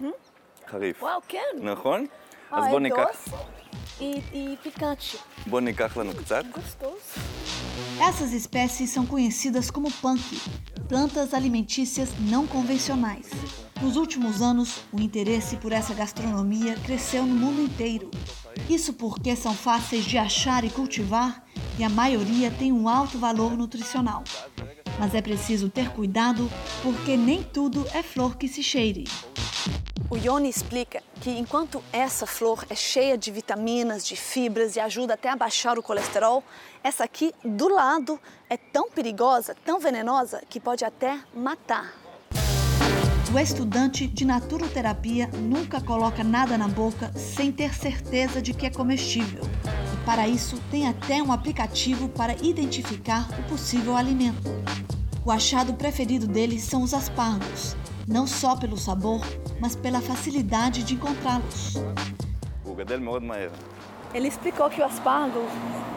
[0.68, 1.04] חריף.
[1.04, 1.40] וואו, כן.
[1.62, 2.06] נכון?
[2.52, 3.32] אז Ah, בוא é ניקח, doce
[4.00, 5.18] e, e picante.
[5.48, 6.44] בוא ניקח לנו קצת.
[6.54, 7.20] Gostoso.
[8.10, 10.22] Essas espécies são conhecidas como punk,
[10.88, 13.28] plantas alimentícias não convencionais.
[13.82, 18.10] Nos últimos anos, o interesse por essa gastronomia cresceu no mundo inteiro.
[18.70, 21.44] Isso porque são fáceis de achar e cultivar
[21.80, 24.24] e a maioria tem um alto valor nutricional.
[25.00, 26.44] Mas é preciso ter cuidado
[26.84, 29.06] porque nem tudo é flor que se cheire.
[30.13, 35.15] O Yoni explica que enquanto essa flor é cheia de vitaminas, de fibras e ajuda
[35.15, 36.45] até a baixar o colesterol,
[36.85, 41.95] essa aqui do lado é tão perigosa, tão venenosa, que pode até matar.
[43.35, 48.71] O estudante de naturoterapia nunca coloca nada na boca sem ter certeza de que é
[48.71, 49.45] comestível.
[49.95, 54.51] E para isso, tem até um aplicativo para identificar o possível alimento.
[55.25, 57.75] O achado preferido dele são os aspargos,
[58.07, 59.21] não só pelo sabor,
[59.61, 61.75] mas pela facilidade de encontrá-los.
[64.15, 65.41] Ele explicou que o aspargo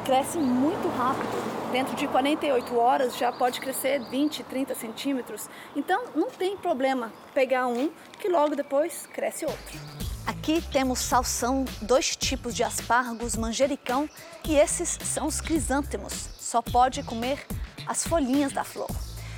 [0.05, 1.71] cresce muito rápido.
[1.71, 5.49] Dentro de 48 horas já pode crescer 20, 30 centímetros.
[5.75, 7.89] Então não tem problema pegar um
[8.19, 9.79] que logo depois cresce outro.
[10.25, 14.09] Aqui temos salsão, dois tipos de aspargos, manjericão
[14.47, 16.13] e esses são os crisântemos.
[16.39, 17.45] Só pode comer
[17.85, 18.89] as folhinhas da flor.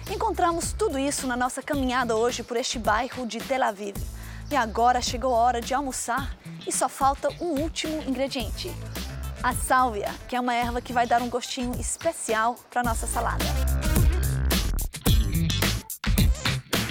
[0.09, 3.97] Encontramos tudo isso na nossa caminhada hoje por este bairro de Tel Aviv.
[4.49, 8.71] E agora chegou a hora de almoçar e só falta um último ingrediente:
[9.43, 13.43] a sálvia, que é uma erva que vai dar um gostinho especial para nossa salada.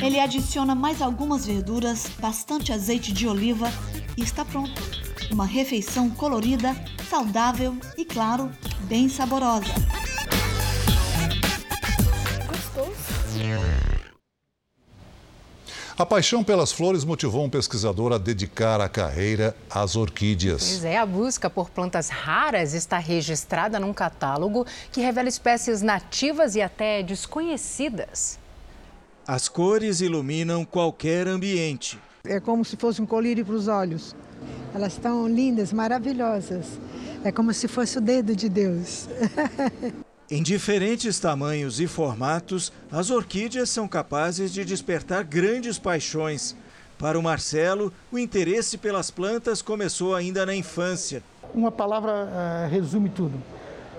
[0.03, 3.69] Ele adiciona mais algumas verduras, bastante azeite de oliva
[4.15, 4.83] e está pronto.
[5.33, 6.77] Uma refeição colorida,
[7.09, 8.53] saudável e, claro,
[8.83, 9.73] bem saborosa.
[15.99, 20.69] A paixão pelas flores motivou um pesquisador a dedicar a carreira às orquídeas.
[20.69, 26.55] Pois é, a busca por plantas raras está registrada num catálogo que revela espécies nativas
[26.55, 28.39] e até desconhecidas.
[29.27, 31.99] As cores iluminam qualquer ambiente.
[32.27, 34.15] É como se fosse um colírio para os olhos.
[34.75, 36.79] Elas estão lindas, maravilhosas.
[37.25, 39.09] É como se fosse o dedo de Deus.
[40.29, 46.57] Em diferentes tamanhos e formatos, as orquídeas são capazes de despertar grandes paixões.
[46.99, 51.23] Para o Marcelo, o interesse pelas plantas começou ainda na infância.
[51.55, 53.41] Uma palavra uh, resume tudo: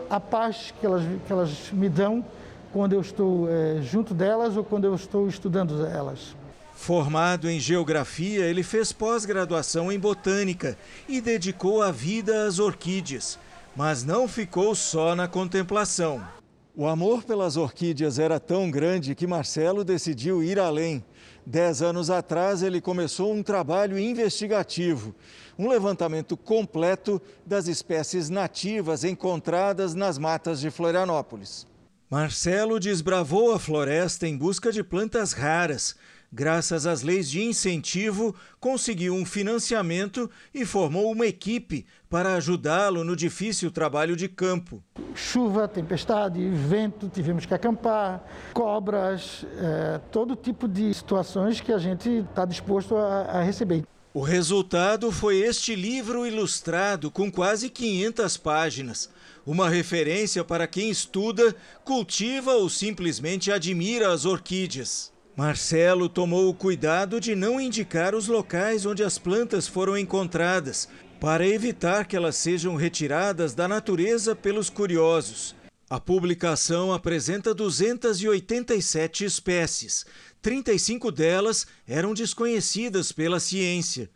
[0.10, 2.26] a paz que elas, que elas me dão
[2.74, 6.36] quando eu estou uh, junto delas ou quando eu estou estudando elas.
[6.76, 13.40] Formado em geografia, ele fez pós-graduação em botânica e dedicou a vida às orquídeas
[13.78, 16.28] mas não ficou só na contemplação.
[16.76, 21.06] O amor pelas orquídeas era tão grande que Marcelo decidiu ir além.
[21.46, 25.14] Dez anos atrás, ele começou um trabalho investigativo,
[25.60, 31.68] um levantamento completo das espécies nativas encontradas nas matas de Florianópolis.
[32.10, 35.96] Marcelo desbravou a floresta em busca de plantas raras,
[36.32, 43.16] graças às leis de incentivo, conseguiu um financiamento e formou uma equipe para ajudá-lo no
[43.16, 44.84] difícil trabalho de campo.
[45.14, 48.24] Chuva, tempestade, vento, tivemos que acampar,
[48.54, 53.84] cobras, é, todo tipo de situações que a gente está disposto a, a receber.
[54.14, 59.10] O resultado foi este livro ilustrado com quase 500 páginas.
[59.46, 61.56] Uma referência para quem estuda,
[61.86, 65.14] cultiva ou simplesmente admira as orquídeas.
[65.38, 71.48] Marcelo tomou o cuidado de não indicar os locais onde as plantas foram encontradas, para
[71.48, 75.56] evitar que elas sejam retiradas da natureza pelos curiosos.
[75.88, 80.08] A publicação apresenta 287 espécies.
[80.42, 84.10] 35 delas eram desconhecidas pela ciência.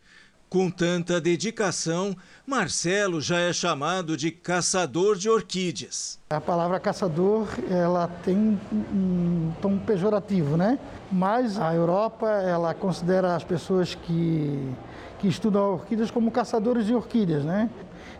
[0.51, 2.13] Com tanta dedicação,
[2.45, 6.19] Marcelo já é chamado de caçador de orquídeas.
[6.29, 8.59] A palavra caçador, ela tem
[8.93, 10.77] um tom pejorativo, né?
[11.09, 14.73] Mas a Europa, ela considera as pessoas que,
[15.19, 17.69] que estudam orquídeas como caçadores de orquídeas, né?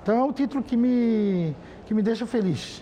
[0.02, 1.54] Então é um título que me,
[1.86, 2.82] que me deixa feliz.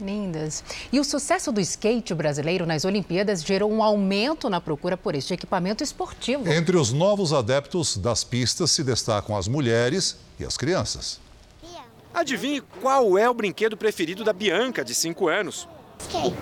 [0.00, 0.64] Lindas.
[0.92, 5.34] E o sucesso do skate brasileiro nas Olimpíadas gerou um aumento na procura por este
[5.34, 6.50] equipamento esportivo.
[6.50, 11.20] Entre os novos adeptos das pistas se destacam as mulheres e as crianças.
[12.12, 15.68] Adivinhe qual é o brinquedo preferido da Bianca, de 5 anos?
[16.00, 16.34] Skate.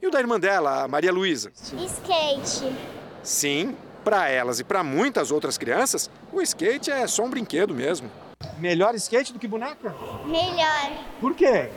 [0.00, 1.50] E o da irmã dela, a Maria Luísa?
[1.56, 2.72] Skate.
[3.22, 8.10] Sim, para elas e para muitas outras crianças, o skate é só um brinquedo mesmo.
[8.60, 9.94] Melhor skate do que boneca?
[10.26, 11.06] Melhor.
[11.18, 11.70] Por quê?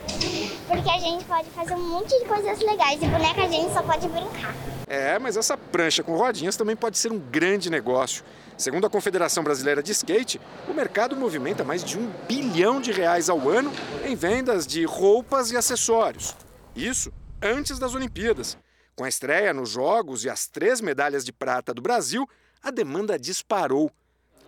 [0.67, 3.81] Porque a gente pode fazer um monte de coisas legais e boneca a gente só
[3.81, 4.53] pode brincar.
[4.85, 8.25] É, mas essa prancha com rodinhas também pode ser um grande negócio.
[8.57, 13.29] Segundo a Confederação Brasileira de Skate, o mercado movimenta mais de um bilhão de reais
[13.29, 13.71] ao ano
[14.05, 16.35] em vendas de roupas e acessórios.
[16.75, 18.57] Isso antes das Olimpíadas.
[18.93, 22.27] Com a estreia nos Jogos e as três medalhas de prata do Brasil,
[22.61, 23.89] a demanda disparou.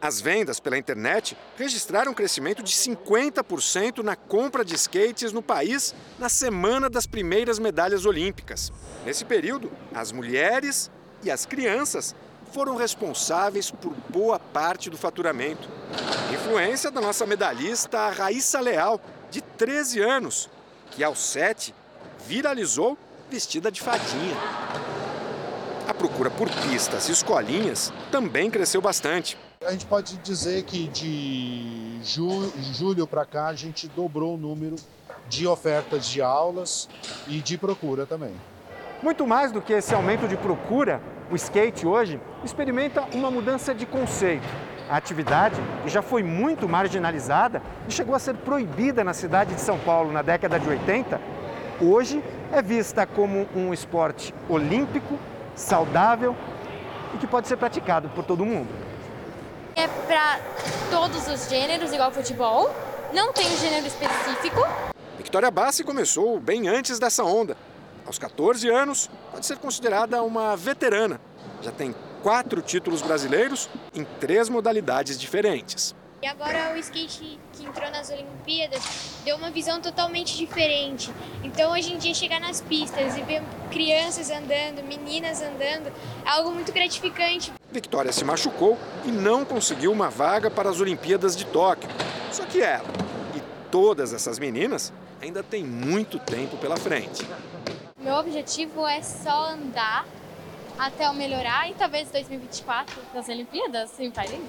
[0.05, 5.95] As vendas pela internet registraram um crescimento de 50% na compra de skates no país
[6.19, 8.71] na semana das primeiras medalhas olímpicas.
[9.03, 10.91] Nesse período, as mulheres
[11.23, 12.13] e as crianças
[12.51, 15.67] foram responsáveis por boa parte do faturamento.
[16.31, 19.01] Influência da nossa medalhista Raíssa Leal,
[19.31, 20.47] de 13 anos,
[20.91, 21.73] que aos 7
[22.27, 22.95] viralizou
[23.27, 24.64] vestida de fadinha.
[26.05, 29.35] Procura por pistas e escolinhas também cresceu bastante.
[29.65, 34.75] A gente pode dizer que de ju julho para cá a gente dobrou o número
[35.27, 36.87] de ofertas de aulas
[37.27, 38.35] e de procura também.
[39.01, 41.01] Muito mais do que esse aumento de procura,
[41.31, 44.45] o skate hoje experimenta uma mudança de conceito.
[44.87, 49.61] A atividade, que já foi muito marginalizada e chegou a ser proibida na cidade de
[49.61, 51.19] São Paulo na década de 80,
[51.81, 55.17] hoje é vista como um esporte olímpico,
[55.55, 56.35] saudável
[57.13, 58.69] e que pode ser praticado por todo mundo.
[59.75, 60.39] É para
[60.89, 62.73] todos os gêneros, igual futebol.
[63.13, 64.61] Não tem um gênero específico.
[65.17, 67.57] Victoria Bassi começou bem antes dessa onda.
[68.05, 71.19] Aos 14 anos, pode ser considerada uma veterana.
[71.61, 75.95] Já tem quatro títulos brasileiros em três modalidades diferentes.
[76.21, 78.83] E agora o skate que entrou nas Olimpíadas
[79.23, 81.11] deu uma visão totalmente diferente.
[81.43, 83.41] Então hoje em dia chegar nas pistas e ver
[83.71, 85.91] crianças andando, meninas andando,
[86.25, 87.51] é algo muito gratificante.
[87.71, 91.89] Victoria se machucou e não conseguiu uma vaga para as Olimpíadas de Tóquio.
[92.31, 92.87] Só que ela
[93.35, 93.41] e
[93.71, 97.27] todas essas meninas ainda têm muito tempo pela frente.
[97.97, 100.05] Meu objetivo é só andar
[100.77, 104.41] até eu melhorar e talvez 2024 nas Olimpíadas em Paris.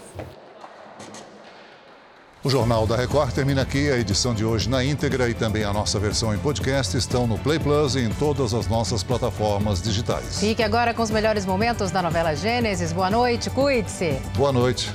[2.46, 3.90] O Jornal da Record termina aqui.
[3.90, 7.36] A edição de hoje na íntegra e também a nossa versão em podcast estão no
[7.36, 10.38] Play Plus e em todas as nossas plataformas digitais.
[10.38, 12.92] Fique agora com os melhores momentos da novela Gênesis.
[12.92, 14.20] Boa noite, cuide-se.
[14.36, 14.94] Boa noite.